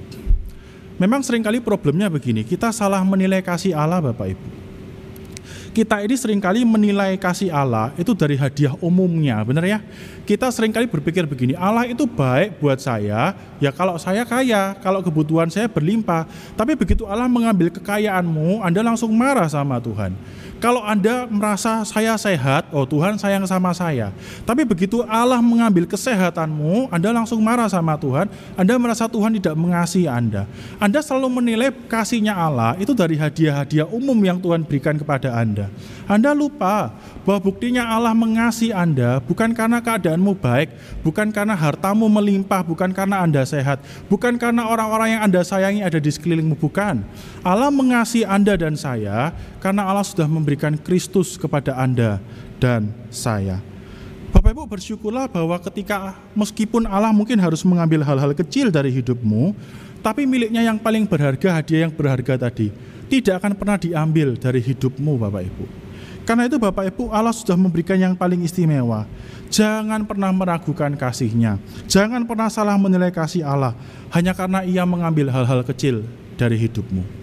Memang 1.01 1.25
sering 1.25 1.41
kali 1.41 1.65
problemnya 1.65 2.13
begini, 2.13 2.45
kita 2.45 2.69
salah 2.77 3.01
menilai 3.01 3.41
kasih 3.41 3.73
Allah 3.73 4.05
Bapak 4.05 4.37
Ibu 4.37 4.60
kita 5.71 6.03
ini 6.03 6.15
sering 6.19 6.43
kali 6.43 6.67
menilai 6.67 7.15
kasih 7.15 7.55
Allah 7.55 7.95
itu 7.95 8.11
dari 8.15 8.35
hadiah 8.35 8.75
umumnya, 8.83 9.39
benar 9.47 9.63
ya? 9.63 9.79
Kita 10.27 10.51
sering 10.51 10.75
kali 10.75 10.91
berpikir 10.91 11.27
begini, 11.27 11.55
Allah 11.55 11.87
itu 11.87 12.07
baik 12.07 12.59
buat 12.59 12.79
saya, 12.79 13.35
ya 13.63 13.71
kalau 13.71 13.95
saya 13.99 14.27
kaya, 14.27 14.75
kalau 14.83 15.03
kebutuhan 15.03 15.47
saya 15.51 15.71
berlimpah. 15.71 16.27
Tapi 16.59 16.75
begitu 16.75 17.07
Allah 17.07 17.31
mengambil 17.31 17.71
kekayaanmu, 17.71 18.63
Anda 18.63 18.83
langsung 18.83 19.15
marah 19.15 19.47
sama 19.47 19.79
Tuhan. 19.79 20.15
Kalau 20.61 20.85
Anda 20.85 21.25
merasa 21.25 21.81
saya 21.89 22.13
sehat, 22.21 22.69
oh 22.69 22.85
Tuhan 22.85 23.17
sayang 23.17 23.49
sama 23.49 23.73
saya. 23.73 24.13
Tapi 24.45 24.69
begitu 24.69 25.01
Allah 25.09 25.41
mengambil 25.41 25.89
kesehatanmu, 25.89 26.93
Anda 26.93 27.17
langsung 27.17 27.41
marah 27.41 27.65
sama 27.65 27.97
Tuhan. 27.97 28.29
Anda 28.61 28.77
merasa 28.77 29.09
Tuhan 29.09 29.41
tidak 29.41 29.57
mengasihi 29.57 30.05
Anda. 30.05 30.45
Anda 30.77 31.01
selalu 31.01 31.41
menilai 31.41 31.73
kasihnya 31.89 32.37
Allah 32.37 32.77
itu 32.77 32.93
dari 32.93 33.17
hadiah-hadiah 33.17 33.89
umum 33.89 34.21
yang 34.21 34.37
Tuhan 34.37 34.61
berikan 34.61 35.01
kepada 35.01 35.33
Anda. 35.33 35.73
Anda 36.05 36.37
lupa 36.37 36.93
bahwa 37.25 37.41
buktinya 37.41 37.87
Allah 37.87 38.13
mengasihi 38.13 38.75
Anda 38.75 39.17
bukan 39.25 39.57
karena 39.57 39.81
keadaanmu 39.81 40.37
baik, 40.37 40.77
bukan 41.01 41.33
karena 41.33 41.57
hartamu 41.57 42.05
melimpah, 42.13 42.61
bukan 42.61 42.93
karena 42.93 43.25
Anda 43.25 43.49
sehat, 43.49 43.81
bukan 44.13 44.37
karena 44.37 44.69
orang-orang 44.69 45.17
yang 45.17 45.23
Anda 45.25 45.41
sayangi 45.41 45.81
ada 45.81 45.97
di 45.97 46.11
sekelilingmu, 46.13 46.61
bukan. 46.61 47.01
Allah 47.41 47.73
mengasihi 47.73 48.29
Anda 48.29 48.61
dan 48.61 48.77
saya 48.77 49.33
karena 49.65 49.89
Allah 49.89 50.05
sudah 50.05 50.29
memberikan 50.51 50.75
Kristus 50.83 51.39
kepada 51.39 51.79
Anda 51.79 52.19
dan 52.59 52.91
saya. 53.07 53.63
Bapak 54.35 54.51
Ibu 54.51 54.67
bersyukurlah 54.67 55.31
bahwa 55.31 55.55
ketika 55.63 56.19
meskipun 56.35 56.91
Allah 56.91 57.15
mungkin 57.15 57.39
harus 57.39 57.63
mengambil 57.63 58.03
hal-hal 58.03 58.35
kecil 58.35 58.67
dari 58.75 58.91
hidupmu, 58.91 59.55
tapi 60.03 60.27
miliknya 60.27 60.67
yang 60.67 60.75
paling 60.75 61.07
berharga, 61.07 61.63
hadiah 61.63 61.87
yang 61.87 61.95
berharga 61.95 62.51
tadi, 62.51 62.75
tidak 63.07 63.39
akan 63.39 63.55
pernah 63.55 63.79
diambil 63.79 64.35
dari 64.35 64.59
hidupmu 64.59 65.23
Bapak 65.23 65.47
Ibu. 65.47 65.65
Karena 66.27 66.51
itu 66.51 66.59
Bapak 66.59 66.91
Ibu 66.91 67.15
Allah 67.15 67.31
sudah 67.31 67.55
memberikan 67.55 67.95
yang 67.95 68.19
paling 68.19 68.43
istimewa. 68.43 69.07
Jangan 69.55 70.03
pernah 70.03 70.35
meragukan 70.35 70.91
kasihnya. 70.99 71.63
Jangan 71.87 72.27
pernah 72.27 72.51
salah 72.51 72.75
menilai 72.75 73.15
kasih 73.15 73.47
Allah 73.47 73.79
hanya 74.11 74.35
karena 74.35 74.67
ia 74.67 74.83
mengambil 74.83 75.31
hal-hal 75.31 75.63
kecil 75.63 76.03
dari 76.35 76.59
hidupmu. 76.59 77.20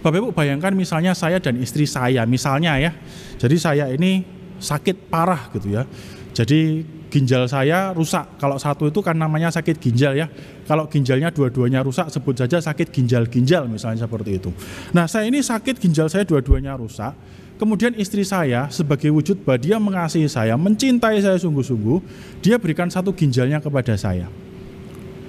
Bapak 0.00 0.16
Ibu 0.16 0.28
bayangkan 0.32 0.72
misalnya 0.72 1.12
saya 1.12 1.36
dan 1.36 1.60
istri 1.60 1.84
saya, 1.84 2.24
misalnya 2.24 2.80
ya. 2.80 2.92
Jadi 3.36 3.56
saya 3.60 3.84
ini 3.92 4.24
sakit 4.56 5.12
parah 5.12 5.52
gitu 5.52 5.76
ya. 5.76 5.84
Jadi 6.32 6.84
ginjal 7.10 7.44
saya 7.50 7.90
rusak. 7.92 8.38
Kalau 8.38 8.56
satu 8.56 8.88
itu 8.88 9.02
kan 9.02 9.18
namanya 9.18 9.50
sakit 9.50 9.76
ginjal 9.76 10.14
ya. 10.14 10.30
Kalau 10.64 10.86
ginjalnya 10.86 11.28
dua-duanya 11.34 11.82
rusak 11.82 12.08
sebut 12.08 12.38
saja 12.38 12.62
sakit 12.62 12.88
ginjal-ginjal 12.94 13.66
misalnya 13.66 14.06
seperti 14.06 14.38
itu. 14.38 14.54
Nah, 14.94 15.10
saya 15.10 15.26
ini 15.26 15.42
sakit 15.42 15.76
ginjal 15.82 16.06
saya 16.06 16.22
dua-duanya 16.22 16.78
rusak. 16.78 17.12
Kemudian 17.60 17.92
istri 18.00 18.24
saya 18.24 18.72
sebagai 18.72 19.12
wujud 19.12 19.44
bahwa 19.44 19.60
dia 19.60 19.76
mengasihi 19.76 20.32
saya, 20.32 20.56
mencintai 20.56 21.20
saya 21.20 21.36
sungguh-sungguh, 21.36 22.00
dia 22.40 22.56
berikan 22.56 22.88
satu 22.88 23.12
ginjalnya 23.12 23.60
kepada 23.60 23.92
saya. 24.00 24.32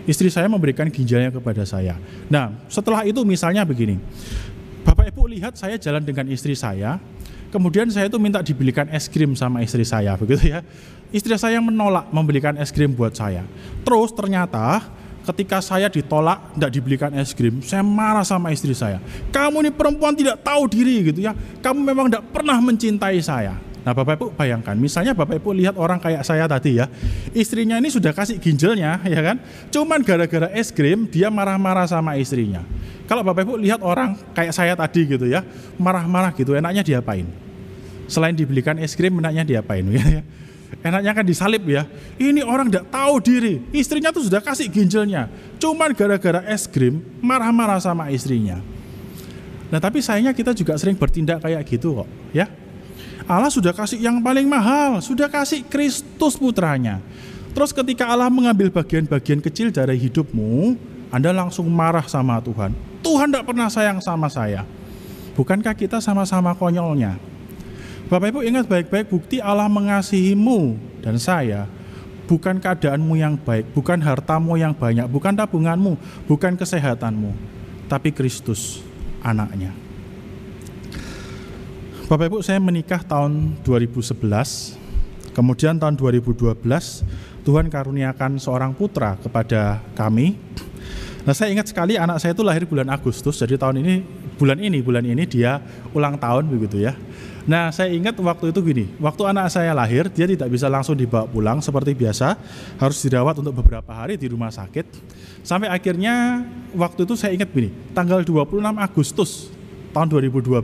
istri 0.10 0.34
saya 0.34 0.50
memberikan 0.50 0.90
ginjalnya 0.90 1.30
kepada 1.30 1.62
saya. 1.62 1.98
Nah, 2.26 2.50
setelah 2.66 3.06
itu 3.06 3.22
misalnya 3.22 3.62
begini, 3.62 4.02
Bapak 5.02 5.18
Ibu 5.18 5.34
lihat 5.34 5.58
saya 5.58 5.82
jalan 5.82 6.06
dengan 6.06 6.30
istri 6.30 6.54
saya, 6.54 7.02
kemudian 7.50 7.90
saya 7.90 8.06
itu 8.06 8.22
minta 8.22 8.38
dibelikan 8.46 8.86
es 8.94 9.10
krim 9.10 9.34
sama 9.34 9.66
istri 9.66 9.82
saya, 9.82 10.14
begitu 10.14 10.54
ya. 10.54 10.62
Istri 11.10 11.42
saya 11.42 11.58
menolak 11.58 12.14
membelikan 12.14 12.54
es 12.62 12.70
krim 12.70 12.94
buat 12.94 13.18
saya. 13.18 13.42
Terus 13.82 14.14
ternyata 14.14 14.94
ketika 15.26 15.58
saya 15.58 15.90
ditolak 15.90 16.54
tidak 16.54 16.72
dibelikan 16.78 17.10
es 17.18 17.34
krim, 17.34 17.66
saya 17.66 17.82
marah 17.82 18.22
sama 18.22 18.54
istri 18.54 18.78
saya. 18.78 19.02
Kamu 19.34 19.66
ini 19.66 19.74
perempuan 19.74 20.14
tidak 20.14 20.38
tahu 20.46 20.70
diri 20.70 21.10
gitu 21.10 21.26
ya. 21.26 21.34
Kamu 21.66 21.82
memang 21.82 22.06
tidak 22.06 22.30
pernah 22.30 22.62
mencintai 22.62 23.18
saya. 23.26 23.58
Nah 23.82 23.98
Bapak 23.98 24.22
Ibu 24.22 24.26
bayangkan, 24.38 24.78
misalnya 24.78 25.18
Bapak 25.18 25.42
Ibu 25.42 25.50
lihat 25.58 25.82
orang 25.82 25.98
kayak 25.98 26.22
saya 26.22 26.46
tadi 26.46 26.78
ya, 26.78 26.86
istrinya 27.34 27.74
ini 27.82 27.90
sudah 27.90 28.14
kasih 28.14 28.38
ginjalnya 28.38 29.02
ya 29.10 29.18
kan, 29.26 29.42
cuman 29.74 30.06
gara-gara 30.06 30.54
es 30.54 30.70
krim 30.70 31.10
dia 31.10 31.34
marah-marah 31.34 31.90
sama 31.90 32.22
istrinya. 32.22 32.62
Kalau 33.12 33.28
Bapak 33.28 33.44
Ibu 33.44 33.60
lihat 33.60 33.84
orang 33.84 34.16
kayak 34.32 34.56
saya 34.56 34.72
tadi 34.72 35.04
gitu 35.04 35.28
ya, 35.28 35.44
marah-marah 35.76 36.32
gitu, 36.32 36.56
enaknya 36.56 36.80
diapain? 36.80 37.28
Selain 38.08 38.32
dibelikan 38.32 38.80
es 38.80 38.96
krim, 38.96 39.20
enaknya 39.20 39.44
diapain 39.44 39.84
ya? 40.00 40.24
Enaknya 40.80 41.12
kan 41.12 41.28
disalib 41.28 41.68
ya. 41.68 41.84
Ini 42.16 42.48
orang 42.48 42.72
tidak 42.72 42.88
tahu 42.88 43.20
diri, 43.20 43.60
istrinya 43.76 44.16
tuh 44.16 44.32
sudah 44.32 44.40
kasih 44.40 44.72
ginjalnya, 44.72 45.28
cuman 45.60 45.92
gara-gara 45.92 46.40
es 46.48 46.64
krim 46.72 47.04
marah-marah 47.20 47.84
sama 47.84 48.08
istrinya. 48.16 48.64
Nah 49.68 49.84
tapi 49.84 50.00
sayangnya 50.00 50.32
kita 50.32 50.56
juga 50.56 50.80
sering 50.80 50.96
bertindak 50.96 51.44
kayak 51.44 51.64
gitu 51.64 52.04
kok 52.04 52.08
ya 52.36 52.52
Allah 53.24 53.48
sudah 53.48 53.72
kasih 53.72 54.04
yang 54.04 54.20
paling 54.20 54.44
mahal, 54.44 55.00
sudah 55.00 55.32
kasih 55.32 55.64
Kristus 55.64 56.36
putranya. 56.36 57.00
Terus 57.56 57.72
ketika 57.76 58.08
Allah 58.08 58.32
mengambil 58.32 58.68
bagian-bagian 58.68 59.40
kecil 59.40 59.72
dari 59.72 59.96
hidupmu, 60.00 60.76
Anda 61.12 61.36
langsung 61.36 61.68
marah 61.68 62.08
sama 62.08 62.40
Tuhan. 62.40 62.72
Tuhan 63.04 63.28
tidak 63.30 63.52
pernah 63.52 63.68
sayang 63.68 64.00
sama 64.00 64.32
saya. 64.32 64.64
Bukankah 65.36 65.76
kita 65.76 66.00
sama-sama 66.00 66.56
konyolnya? 66.56 67.20
Bapak 68.08 68.32
Ibu 68.36 68.40
ingat 68.44 68.68
baik-baik 68.68 69.08
bukti 69.08 69.40
Allah 69.40 69.72
mengasihimu 69.72 70.76
dan 71.00 71.16
saya 71.16 71.68
bukan 72.28 72.60
keadaanmu 72.60 73.16
yang 73.20 73.36
baik, 73.40 73.72
bukan 73.76 74.00
hartamu 74.00 74.56
yang 74.56 74.76
banyak, 74.76 75.08
bukan 75.08 75.36
tabunganmu, 75.36 75.96
bukan 76.28 76.56
kesehatanmu, 76.56 77.32
tapi 77.88 78.12
Kristus 78.12 78.84
anaknya. 79.24 79.72
Bapak 82.08 82.28
Ibu 82.28 82.40
saya 82.44 82.60
menikah 82.60 83.04
tahun 83.04 83.60
2011 83.64 84.82
Kemudian 85.32 85.80
tahun 85.80 85.96
2012 85.96 86.60
Tuhan 87.48 87.72
karuniakan 87.72 88.36
seorang 88.36 88.76
putra 88.76 89.16
kepada 89.16 89.80
kami 89.96 90.36
Nah 91.22 91.34
saya 91.38 91.54
ingat 91.54 91.70
sekali 91.70 92.02
anak 92.02 92.18
saya 92.18 92.34
itu 92.34 92.42
lahir 92.42 92.66
bulan 92.66 92.90
Agustus 92.90 93.38
Jadi 93.38 93.54
tahun 93.54 93.86
ini 93.86 94.02
bulan 94.42 94.58
ini 94.58 94.82
bulan 94.82 95.06
ini 95.06 95.24
dia 95.30 95.62
ulang 95.94 96.18
tahun 96.18 96.50
begitu 96.50 96.82
ya. 96.82 96.98
Nah 97.46 97.70
saya 97.70 97.94
ingat 97.94 98.18
waktu 98.18 98.50
itu 98.50 98.60
gini 98.66 98.86
Waktu 98.98 99.30
anak 99.30 99.54
saya 99.54 99.74
lahir 99.78 100.10
dia 100.10 100.26
tidak 100.26 100.50
bisa 100.50 100.66
langsung 100.66 100.98
dibawa 100.98 101.30
pulang 101.30 101.62
seperti 101.62 101.94
biasa 101.94 102.38
Harus 102.82 102.98
dirawat 103.06 103.38
untuk 103.38 103.54
beberapa 103.54 103.94
hari 103.94 104.18
di 104.18 104.26
rumah 104.30 104.50
sakit. 104.50 104.86
Sampai 105.46 105.70
akhirnya 105.70 106.46
waktu 106.74 107.06
itu 107.06 107.14
saya 107.14 107.38
ingat 107.38 107.54
gini 107.54 107.70
Tanggal 107.94 108.26
26 108.26 108.58
Agustus 108.82 109.54
tahun 109.92 110.08
2012 110.08 110.64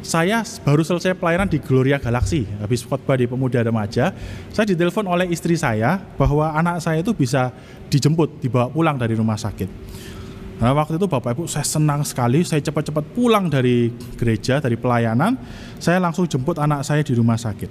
saya 0.00 0.40
baru 0.64 0.80
selesai 0.80 1.12
pelayanan 1.12 1.48
di 1.48 1.60
Gloria 1.60 2.00
Galaxy, 2.00 2.48
habis 2.60 2.80
khotbah 2.84 3.20
di 3.20 3.28
pemuda 3.28 3.60
remaja, 3.60 4.16
saya 4.48 4.64
ditelepon 4.64 5.04
oleh 5.04 5.28
istri 5.28 5.60
saya 5.60 6.00
bahwa 6.16 6.56
anak 6.56 6.80
saya 6.80 7.04
itu 7.04 7.12
bisa 7.12 7.52
dijemput, 7.92 8.40
dibawa 8.40 8.72
pulang 8.72 8.96
dari 8.96 9.12
rumah 9.12 9.36
sakit. 9.36 9.68
Nah 10.60 10.76
waktu 10.76 11.00
itu 11.00 11.08
Bapak 11.08 11.36
Ibu 11.36 11.48
saya 11.48 11.64
senang 11.64 12.04
sekali, 12.04 12.44
saya 12.44 12.60
cepat-cepat 12.60 13.16
pulang 13.16 13.48
dari 13.48 13.92
gereja, 14.16 14.60
dari 14.60 14.76
pelayanan, 14.76 15.36
saya 15.80 15.96
langsung 15.96 16.28
jemput 16.28 16.60
anak 16.60 16.84
saya 16.84 17.00
di 17.00 17.16
rumah 17.16 17.36
sakit. 17.36 17.68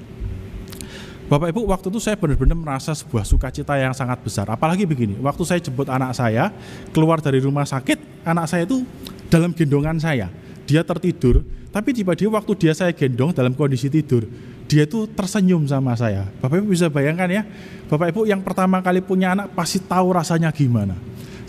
Bapak 1.30 1.54
Ibu 1.54 1.70
waktu 1.70 1.94
itu 1.94 2.02
saya 2.02 2.18
benar-benar 2.18 2.58
merasa 2.58 2.98
sebuah 2.98 3.22
sukacita 3.22 3.78
yang 3.78 3.94
sangat 3.94 4.18
besar. 4.26 4.50
Apalagi 4.50 4.89
begini, 4.89 5.13
waktu 5.22 5.46
saya 5.46 5.62
jemput 5.62 5.86
anak 5.86 6.18
saya 6.18 6.50
keluar 6.89 7.22
dari 7.22 7.38
rumah 7.38 7.70
sakit, 7.70 8.26
anak 8.26 8.50
saya 8.50 8.65
itu 8.65 8.82
dalam 9.30 9.54
gendongan 9.54 10.02
saya. 10.02 10.48
Dia 10.69 10.86
tertidur, 10.86 11.41
tapi 11.73 11.97
tiba-tiba 11.97 12.38
waktu 12.38 12.53
dia 12.53 12.77
saya 12.77 12.93
gendong 12.93 13.34
dalam 13.34 13.58
kondisi 13.58 13.89
tidur, 13.89 14.29
dia 14.69 14.86
itu 14.86 15.10
tersenyum 15.10 15.65
sama 15.65 15.97
saya. 15.97 16.29
Bapak 16.38 16.62
Ibu 16.62 16.69
bisa 16.69 16.93
bayangkan 16.93 17.25
ya, 17.25 17.41
Bapak 17.89 18.13
Ibu 18.13 18.29
yang 18.29 18.45
pertama 18.45 18.77
kali 18.86 19.01
punya 19.01 19.34
anak 19.34 19.49
pasti 19.58 19.82
tahu 19.82 20.13
rasanya 20.13 20.53
gimana. 20.53 20.93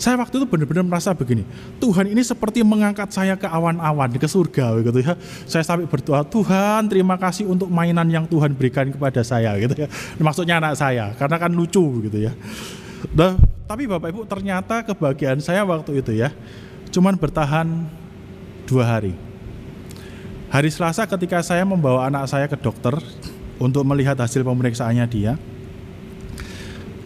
Saya 0.01 0.17
waktu 0.17 0.41
itu 0.41 0.49
benar-benar 0.49 0.81
merasa 0.81 1.13
begini, 1.13 1.45
Tuhan 1.77 2.09
ini 2.09 2.25
seperti 2.25 2.65
mengangkat 2.65 3.13
saya 3.13 3.37
ke 3.37 3.45
awan-awan, 3.45 4.09
ke 4.17 4.25
surga 4.25 4.81
gitu 4.81 4.97
ya. 5.05 5.13
Saya 5.45 5.61
sampai 5.61 5.85
berdoa, 5.85 6.25
Tuhan 6.25 6.89
terima 6.89 7.13
kasih 7.21 7.45
untuk 7.45 7.69
mainan 7.69 8.09
yang 8.09 8.25
Tuhan 8.25 8.57
berikan 8.57 8.89
kepada 8.89 9.21
saya 9.21 9.53
gitu 9.61 9.85
ya. 9.85 9.87
Maksudnya 10.17 10.57
anak 10.57 10.81
saya, 10.81 11.13
karena 11.13 11.37
kan 11.37 11.53
lucu 11.53 12.09
gitu 12.09 12.17
ya. 12.17 12.33
Nah, 13.13 13.37
tapi 13.69 13.85
Bapak 13.85 14.09
Ibu 14.09 14.25
ternyata 14.25 14.81
kebahagiaan 14.81 15.37
saya 15.37 15.61
waktu 15.61 16.01
itu 16.01 16.17
ya, 16.17 16.33
cuman 16.89 17.13
bertahan 17.21 17.85
dua 18.71 18.87
hari 18.87 19.11
Hari 20.51 20.67
Selasa 20.67 21.07
ketika 21.07 21.39
saya 21.39 21.63
membawa 21.63 22.11
anak 22.11 22.27
saya 22.27 22.43
ke 22.43 22.59
dokter 22.59 22.91
untuk 23.55 23.87
melihat 23.87 24.19
hasil 24.19 24.43
pemeriksaannya 24.43 25.07
dia, 25.07 25.39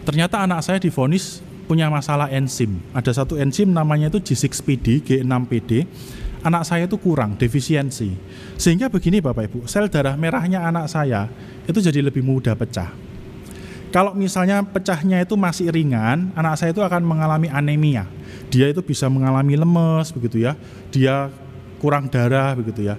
ternyata 0.02 0.42
anak 0.42 0.66
saya 0.66 0.82
difonis 0.82 1.38
punya 1.70 1.86
masalah 1.86 2.26
enzim. 2.26 2.82
Ada 2.90 3.22
satu 3.22 3.38
enzim 3.38 3.70
namanya 3.70 4.10
itu 4.10 4.18
G6PD, 4.18 4.98
G6PD. 4.98 5.86
Anak 6.42 6.66
saya 6.66 6.90
itu 6.90 6.98
kurang, 6.98 7.38
defisiensi. 7.38 8.18
Sehingga 8.58 8.90
begini 8.90 9.22
Bapak 9.22 9.46
Ibu, 9.46 9.58
sel 9.70 9.86
darah 9.94 10.18
merahnya 10.18 10.66
anak 10.66 10.90
saya 10.90 11.30
itu 11.70 11.78
jadi 11.78 12.02
lebih 12.02 12.26
mudah 12.26 12.58
pecah. 12.58 12.90
Kalau 13.94 14.10
misalnya 14.18 14.66
pecahnya 14.66 15.22
itu 15.22 15.38
masih 15.38 15.70
ringan, 15.70 16.34
anak 16.34 16.58
saya 16.58 16.74
itu 16.74 16.82
akan 16.82 17.02
mengalami 17.06 17.46
anemia. 17.46 18.10
Dia 18.50 18.74
itu 18.74 18.82
bisa 18.82 19.06
mengalami 19.06 19.54
lemes 19.54 20.10
begitu 20.10 20.42
ya. 20.42 20.58
Dia 20.90 21.30
kurang 21.78 22.08
darah 22.08 22.56
begitu 22.56 22.88
ya 22.88 22.96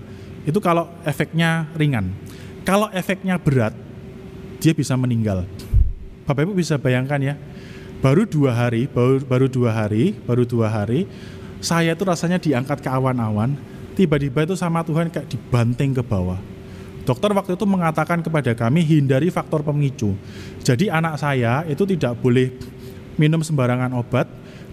itu 0.47 0.63
kalau 0.63 0.87
efeknya 1.03 1.67
ringan. 1.75 2.15
Kalau 2.63 2.87
efeknya 2.95 3.35
berat, 3.35 3.75
dia 4.63 4.71
bisa 4.71 4.95
meninggal. 4.95 5.43
Bapak 6.23 6.47
Ibu 6.47 6.55
bisa 6.55 6.79
bayangkan 6.79 7.19
ya, 7.19 7.35
baru 7.99 8.23
dua 8.23 8.55
hari, 8.55 8.87
baru, 8.87 9.19
baru 9.27 9.47
dua 9.51 9.75
hari, 9.75 10.15
baru 10.23 10.47
dua 10.47 10.71
hari, 10.71 11.03
saya 11.59 11.91
itu 11.91 12.03
rasanya 12.07 12.39
diangkat 12.39 12.79
ke 12.79 12.87
awan-awan, 12.87 13.59
tiba-tiba 13.99 14.47
itu 14.47 14.55
sama 14.55 14.87
Tuhan 14.87 15.11
kayak 15.11 15.27
dibanting 15.27 15.91
ke 15.91 16.03
bawah. 16.03 16.39
Dokter 17.03 17.31
waktu 17.31 17.55
itu 17.55 17.63
mengatakan 17.67 18.19
kepada 18.23 18.51
kami 18.51 18.83
hindari 18.83 19.31
faktor 19.31 19.63
pemicu. 19.63 20.15
Jadi 20.63 20.91
anak 20.91 21.19
saya 21.19 21.63
itu 21.67 21.87
tidak 21.87 22.19
boleh 22.19 22.51
minum 23.15 23.39
sembarangan 23.39 23.95
obat, 23.95 24.27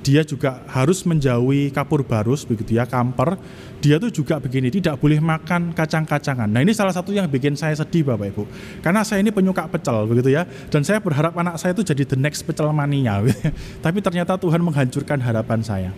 dia 0.05 0.21
juga 0.21 0.61
harus 0.69 1.01
menjauhi 1.09 1.73
kapur 1.73 2.05
barus 2.05 2.45
begitu 2.45 2.77
ya 2.77 2.85
kamper. 2.85 3.41
Dia 3.81 3.97
tuh 3.97 4.13
juga 4.13 4.37
begini 4.37 4.69
tidak 4.69 5.01
boleh 5.01 5.21
makan 5.21 5.73
kacang-kacangan. 5.73 6.49
Nah 6.49 6.61
ini 6.61 6.77
salah 6.77 6.93
satu 6.93 7.13
yang 7.13 7.25
bikin 7.29 7.57
saya 7.57 7.73
sedih 7.73 8.05
bapak 8.05 8.37
ibu. 8.37 8.45
Karena 8.85 9.01
saya 9.01 9.25
ini 9.25 9.33
penyuka 9.33 9.65
pecel 9.69 10.05
begitu 10.05 10.37
ya. 10.37 10.45
Dan 10.69 10.85
saya 10.85 11.01
berharap 11.01 11.33
anak 11.37 11.57
saya 11.57 11.73
itu 11.73 11.81
jadi 11.81 12.05
the 12.05 12.17
next 12.21 12.45
pecel 12.45 12.69
mania 12.73 13.25
tapi 13.85 14.05
ternyata 14.05 14.37
Tuhan 14.37 14.61
menghancurkan 14.61 15.25
harapan 15.25 15.61
saya. 15.65 15.91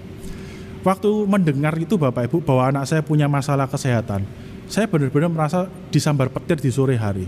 Waktu 0.87 1.11
mendengar 1.27 1.75
itu 1.75 1.99
bapak 1.99 2.31
ibu 2.31 2.38
bahwa 2.38 2.71
anak 2.71 2.87
saya 2.87 3.03
punya 3.03 3.27
masalah 3.27 3.66
kesehatan 3.66 4.23
saya 4.66 4.90
benar-benar 4.90 5.31
merasa 5.31 5.71
disambar 5.95 6.27
petir 6.31 6.59
di 6.59 6.71
sore 6.75 6.99
hari. 6.99 7.27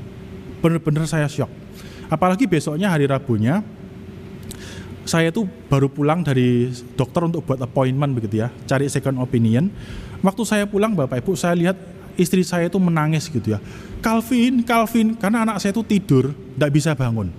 Benar-benar 0.58 1.06
saya 1.06 1.30
shock. 1.30 1.50
Apalagi 2.10 2.50
besoknya 2.50 2.90
hari 2.90 3.06
Rabunya 3.06 3.62
saya 5.08 5.32
tuh 5.32 5.48
baru 5.72 5.88
pulang 5.88 6.20
dari 6.20 6.68
dokter 6.92 7.24
untuk 7.24 7.40
buat 7.48 7.56
appointment 7.64 8.12
begitu 8.12 8.44
ya, 8.44 8.52
cari 8.68 8.92
second 8.92 9.16
opinion. 9.24 9.72
Waktu 10.20 10.42
saya 10.44 10.64
pulang 10.68 10.92
Bapak 10.92 11.24
Ibu 11.24 11.32
saya 11.32 11.56
lihat 11.56 11.80
istri 12.20 12.44
saya 12.44 12.68
itu 12.68 12.76
menangis 12.76 13.32
gitu 13.32 13.56
ya. 13.56 13.58
Calvin, 14.04 14.60
Calvin, 14.68 15.16
karena 15.16 15.48
anak 15.48 15.64
saya 15.64 15.72
itu 15.72 15.80
tidur, 15.80 16.36
tidak 16.36 16.70
bisa 16.76 16.92
bangun. 16.92 17.32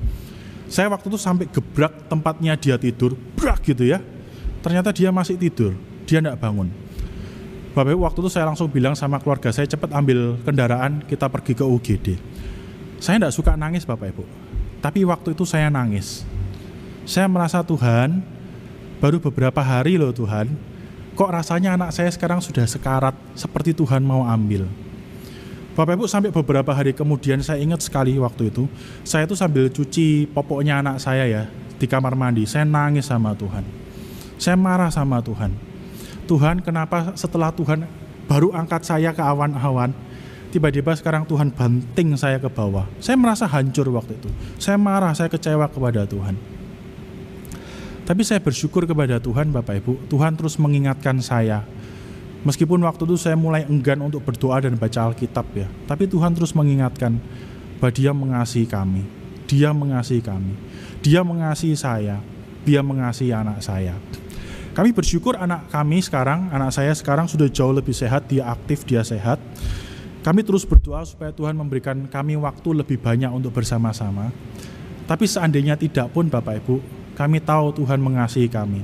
Saya 0.66 0.90
waktu 0.90 1.14
itu 1.14 1.20
sampai 1.22 1.46
gebrak 1.46 2.10
tempatnya 2.10 2.58
dia 2.58 2.82
tidur, 2.82 3.14
brak 3.38 3.62
gitu 3.62 3.86
ya. 3.86 4.02
Ternyata 4.66 4.90
dia 4.90 5.14
masih 5.14 5.38
tidur, 5.38 5.78
dia 6.10 6.26
tidak 6.26 6.42
bangun. 6.42 6.74
Bapak 7.78 7.94
Ibu 7.94 8.02
waktu 8.02 8.20
itu 8.26 8.30
saya 8.34 8.50
langsung 8.50 8.66
bilang 8.66 8.98
sama 8.98 9.22
keluarga 9.22 9.54
saya 9.54 9.70
cepat 9.70 9.94
ambil 9.94 10.42
kendaraan 10.42 11.06
kita 11.06 11.30
pergi 11.30 11.54
ke 11.54 11.62
UGD. 11.62 12.08
Saya 12.98 13.22
tidak 13.22 13.34
suka 13.38 13.54
nangis 13.54 13.86
Bapak 13.86 14.10
Ibu, 14.10 14.26
tapi 14.82 15.06
waktu 15.06 15.38
itu 15.38 15.46
saya 15.46 15.70
nangis 15.70 16.26
saya 17.10 17.26
merasa 17.26 17.66
Tuhan 17.66 18.22
baru 19.02 19.18
beberapa 19.18 19.58
hari 19.66 19.98
loh 19.98 20.14
Tuhan 20.14 20.54
kok 21.18 21.32
rasanya 21.34 21.74
anak 21.74 21.90
saya 21.90 22.14
sekarang 22.14 22.38
sudah 22.38 22.70
sekarat 22.70 23.18
seperti 23.34 23.74
Tuhan 23.74 24.06
mau 24.06 24.22
ambil 24.30 24.70
Bapak 25.74 25.98
Ibu 25.98 26.06
sampai 26.06 26.30
beberapa 26.30 26.70
hari 26.70 26.94
kemudian 26.94 27.42
saya 27.42 27.58
ingat 27.58 27.82
sekali 27.82 28.14
waktu 28.22 28.54
itu 28.54 28.70
saya 29.02 29.26
itu 29.26 29.34
sambil 29.34 29.74
cuci 29.74 30.30
popoknya 30.30 30.86
anak 30.86 31.02
saya 31.02 31.26
ya 31.26 31.44
di 31.82 31.90
kamar 31.90 32.14
mandi 32.14 32.46
saya 32.46 32.62
nangis 32.62 33.10
sama 33.10 33.34
Tuhan 33.34 33.66
Saya 34.40 34.56
marah 34.56 34.88
sama 34.88 35.20
Tuhan. 35.20 35.52
Tuhan, 36.24 36.64
kenapa 36.64 37.12
setelah 37.20 37.52
Tuhan 37.52 37.84
baru 38.24 38.56
angkat 38.56 38.88
saya 38.88 39.12
ke 39.12 39.20
awan-awan, 39.20 39.92
tiba-tiba 40.48 40.96
sekarang 40.96 41.28
Tuhan 41.28 41.52
banting 41.52 42.16
saya 42.16 42.40
ke 42.40 42.48
bawah. 42.48 42.88
Saya 43.04 43.20
merasa 43.20 43.44
hancur 43.52 43.92
waktu 43.92 44.16
itu. 44.16 44.32
Saya 44.56 44.80
marah, 44.80 45.12
saya 45.12 45.28
kecewa 45.28 45.68
kepada 45.68 46.08
Tuhan. 46.08 46.40
Tapi 48.10 48.26
saya 48.26 48.42
bersyukur 48.42 48.90
kepada 48.90 49.22
Tuhan 49.22 49.54
Bapak 49.54 49.86
Ibu, 49.86 50.10
Tuhan 50.10 50.34
terus 50.34 50.58
mengingatkan 50.58 51.22
saya. 51.22 51.62
Meskipun 52.42 52.82
waktu 52.82 53.06
itu 53.06 53.22
saya 53.22 53.38
mulai 53.38 53.70
enggan 53.70 54.02
untuk 54.02 54.26
berdoa 54.26 54.58
dan 54.66 54.74
baca 54.82 55.14
Alkitab 55.14 55.46
ya, 55.54 55.70
tapi 55.86 56.10
Tuhan 56.10 56.34
terus 56.34 56.58
mengingatkan 56.58 57.22
bahwa 57.78 57.94
Dia 57.94 58.10
mengasihi 58.10 58.66
kami. 58.66 59.06
Dia 59.46 59.70
mengasihi 59.78 60.26
kami. 60.26 60.58
Dia 61.06 61.22
mengasihi 61.22 61.78
saya. 61.78 62.18
Dia 62.66 62.82
mengasihi 62.82 63.30
anak 63.30 63.62
saya. 63.62 63.94
Kami 64.74 64.90
bersyukur 64.90 65.38
anak 65.38 65.70
kami 65.70 66.02
sekarang, 66.02 66.50
anak 66.50 66.74
saya 66.74 66.98
sekarang 66.98 67.30
sudah 67.30 67.46
jauh 67.46 67.78
lebih 67.78 67.94
sehat, 67.94 68.26
dia 68.26 68.50
aktif, 68.50 68.90
dia 68.90 69.06
sehat. 69.06 69.38
Kami 70.26 70.42
terus 70.42 70.66
berdoa 70.66 71.06
supaya 71.06 71.30
Tuhan 71.30 71.54
memberikan 71.54 72.10
kami 72.10 72.42
waktu 72.42 72.74
lebih 72.74 72.98
banyak 72.98 73.30
untuk 73.30 73.54
bersama-sama. 73.54 74.34
Tapi 75.06 75.30
seandainya 75.30 75.78
tidak 75.78 76.10
pun 76.10 76.26
Bapak 76.26 76.66
Ibu, 76.66 76.99
kami 77.20 77.44
tahu 77.44 77.76
Tuhan 77.84 78.00
mengasihi 78.00 78.48
kami. 78.48 78.80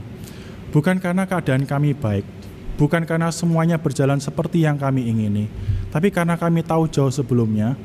Bukan 0.75 0.99
karena 0.99 1.23
keadaan 1.23 1.63
kami 1.63 1.95
baik, 1.95 2.27
bukan 2.75 3.07
karena 3.07 3.31
semuanya 3.31 3.79
berjalan 3.79 4.19
seperti 4.19 4.67
yang 4.67 4.75
kami 4.75 5.07
ingini, 5.07 5.47
tapi 5.87 6.11
karena 6.11 6.35
kami 6.35 6.59
tahu 6.59 6.91
jauh 6.91 7.07
sebelumnya 7.07 7.79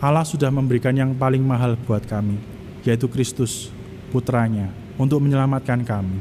Allah 0.00 0.24
sudah 0.24 0.48
memberikan 0.48 0.96
yang 0.96 1.12
paling 1.12 1.44
mahal 1.44 1.76
buat 1.84 2.08
kami, 2.08 2.40
yaitu 2.88 3.04
Kristus, 3.04 3.68
putranya, 4.08 4.72
untuk 4.96 5.20
menyelamatkan 5.20 5.84
kami. 5.84 6.16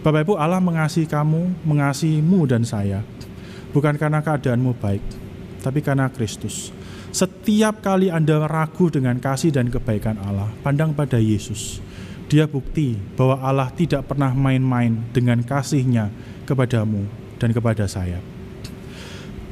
Bapak 0.00 0.24
Ibu 0.24 0.34
Allah 0.40 0.58
mengasihi 0.58 1.04
kamu, 1.04 1.62
mengasihimu 1.62 2.40
dan 2.48 2.64
saya. 2.64 3.04
Bukan 3.70 4.00
karena 4.00 4.24
keadaanmu 4.24 4.74
baik, 4.80 5.04
tapi 5.60 5.84
karena 5.84 6.08
Kristus. 6.08 6.72
Setiap 7.12 7.84
kali 7.84 8.08
Anda 8.08 8.48
ragu 8.48 8.88
dengan 8.88 9.20
kasih 9.20 9.52
dan 9.52 9.68
kebaikan 9.68 10.16
Allah, 10.24 10.48
pandang 10.64 10.96
pada 10.96 11.20
Yesus. 11.20 11.91
Dia 12.32 12.48
bukti 12.48 12.96
bahwa 13.12 13.36
Allah 13.44 13.68
tidak 13.76 14.08
pernah 14.08 14.32
main-main 14.32 14.96
dengan 15.12 15.44
kasihnya 15.44 16.08
kepadamu 16.48 17.04
dan 17.36 17.52
kepada 17.52 17.84
saya. 17.84 18.24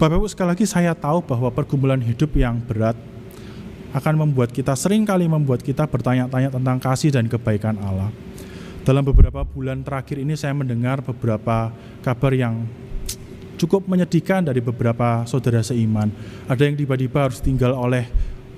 Bapak 0.00 0.16
Ibu 0.16 0.24
sekali 0.32 0.56
lagi 0.56 0.64
saya 0.64 0.96
tahu 0.96 1.20
bahwa 1.20 1.52
pergumulan 1.52 2.00
hidup 2.00 2.32
yang 2.40 2.56
berat 2.64 2.96
akan 3.92 4.24
membuat 4.24 4.48
kita 4.48 4.72
sering 4.72 5.04
kali 5.04 5.28
membuat 5.28 5.60
kita 5.60 5.84
bertanya-tanya 5.84 6.48
tentang 6.56 6.80
kasih 6.80 7.12
dan 7.12 7.28
kebaikan 7.28 7.76
Allah. 7.84 8.08
Dalam 8.80 9.04
beberapa 9.04 9.44
bulan 9.44 9.84
terakhir 9.84 10.16
ini 10.16 10.32
saya 10.32 10.56
mendengar 10.56 11.04
beberapa 11.04 11.68
kabar 12.00 12.32
yang 12.32 12.64
cukup 13.60 13.84
menyedihkan 13.92 14.40
dari 14.40 14.64
beberapa 14.64 15.28
saudara 15.28 15.60
seiman. 15.60 16.08
Ada 16.48 16.64
yang 16.64 16.80
tiba-tiba 16.80 17.28
harus 17.28 17.44
tinggal 17.44 17.76
oleh 17.76 18.08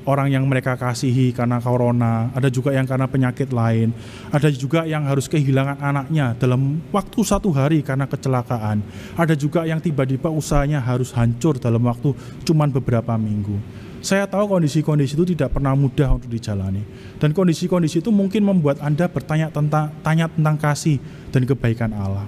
orang 0.06 0.30
yang 0.30 0.44
mereka 0.46 0.74
kasihi 0.74 1.30
karena 1.34 1.62
corona, 1.62 2.30
ada 2.34 2.50
juga 2.50 2.74
yang 2.74 2.86
karena 2.86 3.06
penyakit 3.06 3.50
lain, 3.54 3.94
ada 4.30 4.48
juga 4.50 4.82
yang 4.86 5.06
harus 5.06 5.30
kehilangan 5.30 5.78
anaknya 5.78 6.34
dalam 6.36 6.82
waktu 6.90 7.20
satu 7.22 7.50
hari 7.54 7.80
karena 7.82 8.06
kecelakaan, 8.10 8.82
ada 9.14 9.34
juga 9.38 9.62
yang 9.66 9.78
tiba-tiba 9.78 10.28
usahanya 10.28 10.82
harus 10.82 11.14
hancur 11.14 11.58
dalam 11.58 11.82
waktu 11.86 12.14
cuman 12.42 12.70
beberapa 12.70 13.14
minggu. 13.14 13.56
Saya 14.02 14.26
tahu 14.26 14.50
kondisi-kondisi 14.58 15.14
itu 15.14 15.22
tidak 15.30 15.54
pernah 15.54 15.78
mudah 15.78 16.18
untuk 16.18 16.26
dijalani. 16.26 16.82
Dan 17.22 17.30
kondisi-kondisi 17.30 18.02
itu 18.02 18.10
mungkin 18.10 18.42
membuat 18.42 18.82
Anda 18.82 19.06
bertanya 19.06 19.46
tentang 19.54 19.94
tanya 20.02 20.26
tentang 20.26 20.58
kasih 20.58 20.98
dan 21.30 21.46
kebaikan 21.46 21.94
Allah. 21.94 22.26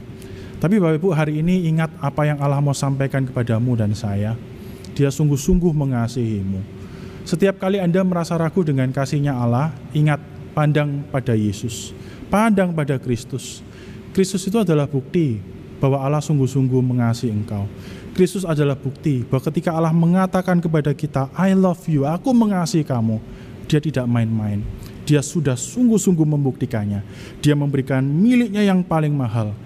Tapi 0.63 0.79
Bapak 0.79 1.03
Ibu 1.03 1.11
hari 1.11 1.43
ini 1.43 1.67
ingat 1.67 1.91
apa 1.99 2.31
yang 2.31 2.39
Allah 2.39 2.63
mau 2.63 2.73
sampaikan 2.79 3.27
kepadamu 3.27 3.75
dan 3.75 3.91
saya. 3.91 4.39
Dia 4.95 5.11
sungguh-sungguh 5.11 5.75
mengasihimu. 5.75 6.84
Setiap 7.25 7.57
kali 7.57 7.81
Anda 7.81 8.05
merasa 8.05 8.37
ragu 8.37 8.61
dengan 8.61 8.93
kasihnya 8.93 9.33
Allah, 9.33 9.73
ingat 9.97 10.21
pandang 10.53 11.01
pada 11.09 11.33
Yesus. 11.33 11.97
Pandang 12.29 12.77
pada 12.77 13.01
Kristus. 13.01 13.65
Kristus 14.13 14.45
itu 14.45 14.61
adalah 14.61 14.85
bukti 14.85 15.41
bahwa 15.81 16.05
Allah 16.05 16.21
sungguh-sungguh 16.21 16.85
mengasihi 16.85 17.33
engkau. 17.33 17.65
Kristus 18.13 18.45
adalah 18.45 18.77
bukti 18.77 19.25
bahwa 19.25 19.41
ketika 19.41 19.73
Allah 19.73 19.97
mengatakan 19.97 20.61
kepada 20.61 20.93
kita, 20.93 21.33
I 21.33 21.57
love 21.57 21.81
you, 21.89 22.05
aku 22.05 22.31
mengasihi 22.37 22.85
kamu, 22.85 23.19
dia 23.67 23.81
tidak 23.81 24.05
main-main. 24.05 24.61
Dia 25.09 25.25
sudah 25.25 25.57
sungguh-sungguh 25.57 26.29
membuktikannya. 26.29 27.01
Dia 27.41 27.57
memberikan 27.57 28.05
miliknya 28.05 28.69
yang 28.69 28.85
paling 28.85 29.17
mahal 29.17 29.57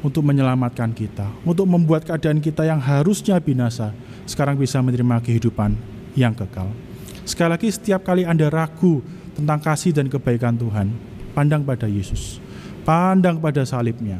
untuk 0.00 0.22
menyelamatkan 0.24 0.94
kita, 0.94 1.26
untuk 1.42 1.66
membuat 1.66 2.06
keadaan 2.06 2.38
kita 2.38 2.64
yang 2.64 2.78
harusnya 2.78 3.36
binasa, 3.42 3.90
sekarang 4.30 4.54
bisa 4.54 4.78
menerima 4.78 5.20
kehidupan 5.20 5.74
yang 6.14 6.32
kekal. 6.32 6.70
Sekali 7.30 7.54
lagi, 7.54 7.70
setiap 7.70 8.02
kali 8.02 8.26
Anda 8.26 8.50
ragu 8.50 9.06
tentang 9.38 9.62
kasih 9.62 9.94
dan 9.94 10.10
kebaikan 10.10 10.58
Tuhan, 10.58 10.90
pandang 11.30 11.62
pada 11.62 11.86
Yesus, 11.86 12.42
pandang 12.82 13.38
pada 13.38 13.62
salibnya. 13.62 14.18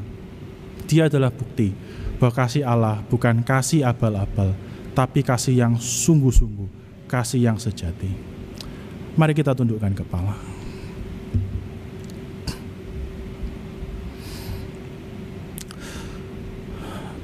Dia 0.87 1.11
adalah 1.11 1.35
bukti 1.35 1.75
bahwa 2.23 2.31
kasih 2.39 2.63
Allah 2.63 3.03
bukan 3.11 3.43
kasih 3.43 3.83
abal-abal, 3.83 4.55
tapi 4.95 5.27
kasih 5.27 5.59
yang 5.59 5.75
sungguh-sungguh, 5.75 6.71
kasih 7.11 7.51
yang 7.51 7.59
sejati. 7.59 8.15
Mari 9.19 9.35
kita 9.35 9.59
tundukkan 9.59 9.91
kepala. 9.91 10.39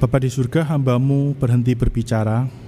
Bapak 0.02 0.18
di 0.18 0.34
surga, 0.34 0.66
hambamu 0.66 1.38
berhenti 1.38 1.78
berbicara, 1.78 2.65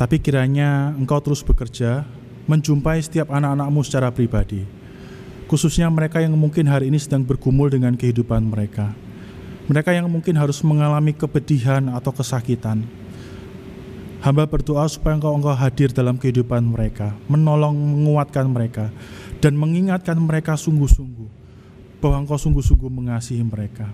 tapi 0.00 0.20
kiranya 0.20 0.92
engkau 0.96 1.18
terus 1.24 1.44
bekerja, 1.44 2.06
menjumpai 2.46 3.00
setiap 3.02 3.30
anak-anakmu 3.30 3.80
secara 3.86 4.08
pribadi, 4.12 4.64
khususnya 5.46 5.90
mereka 5.92 6.20
yang 6.20 6.36
mungkin 6.36 6.68
hari 6.68 6.88
ini 6.88 6.98
sedang 6.98 7.22
bergumul 7.26 7.68
dengan 7.68 7.96
kehidupan 7.96 8.46
mereka 8.46 8.92
mereka 9.70 9.94
yang 9.94 10.10
mungkin 10.10 10.34
harus 10.34 10.58
mengalami 10.66 11.14
kepedihan 11.14 11.86
atau 11.94 12.10
kesakitan. 12.10 12.82
Hamba 14.22 14.46
berdoa 14.46 14.86
supaya 14.86 15.18
engkau 15.18 15.34
engkau 15.34 15.54
hadir 15.54 15.90
dalam 15.90 16.14
kehidupan 16.18 16.62
mereka, 16.62 17.14
menolong 17.26 17.74
menguatkan 17.74 18.46
mereka, 18.46 18.90
dan 19.42 19.58
mengingatkan 19.58 20.14
mereka 20.18 20.54
sungguh-sungguh 20.54 21.30
bahwa 21.98 22.22
engkau 22.22 22.38
sungguh-sungguh 22.38 22.90
mengasihi 22.90 23.42
mereka. 23.42 23.90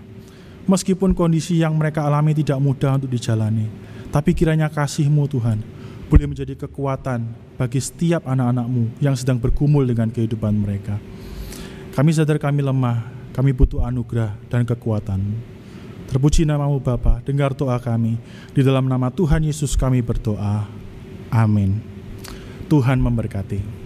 Meskipun 0.69 1.17
kondisi 1.17 1.57
yang 1.61 1.73
mereka 1.73 2.05
alami 2.05 2.37
tidak 2.37 2.61
mudah 2.61 3.01
untuk 3.01 3.09
dijalani, 3.09 3.65
tapi 4.13 4.37
kiranya 4.37 4.69
kasihmu 4.69 5.25
Tuhan 5.25 5.78
boleh 6.09 6.25
menjadi 6.25 6.57
kekuatan 6.57 7.21
bagi 7.55 7.77
setiap 7.77 8.25
anak-anakmu 8.25 8.97
yang 8.97 9.13
sedang 9.13 9.37
bergumul 9.37 9.85
dengan 9.85 10.09
kehidupan 10.09 10.57
mereka. 10.57 10.97
Kami 11.93 12.09
sadar 12.09 12.41
kami 12.41 12.65
lemah, 12.65 13.05
kami 13.31 13.53
butuh 13.53 13.85
anugerah 13.85 14.33
dan 14.49 14.65
kekuatan. 14.65 15.21
Terpuji 16.09 16.49
namamu 16.49 16.81
Bapa, 16.81 17.21
dengar 17.21 17.53
doa 17.53 17.77
kami. 17.77 18.17
Di 18.57 18.65
dalam 18.65 18.89
nama 18.89 19.13
Tuhan 19.13 19.45
Yesus 19.45 19.77
kami 19.77 20.01
berdoa. 20.01 20.65
Amin. 21.29 21.77
Tuhan 22.65 22.97
memberkati. 22.97 23.78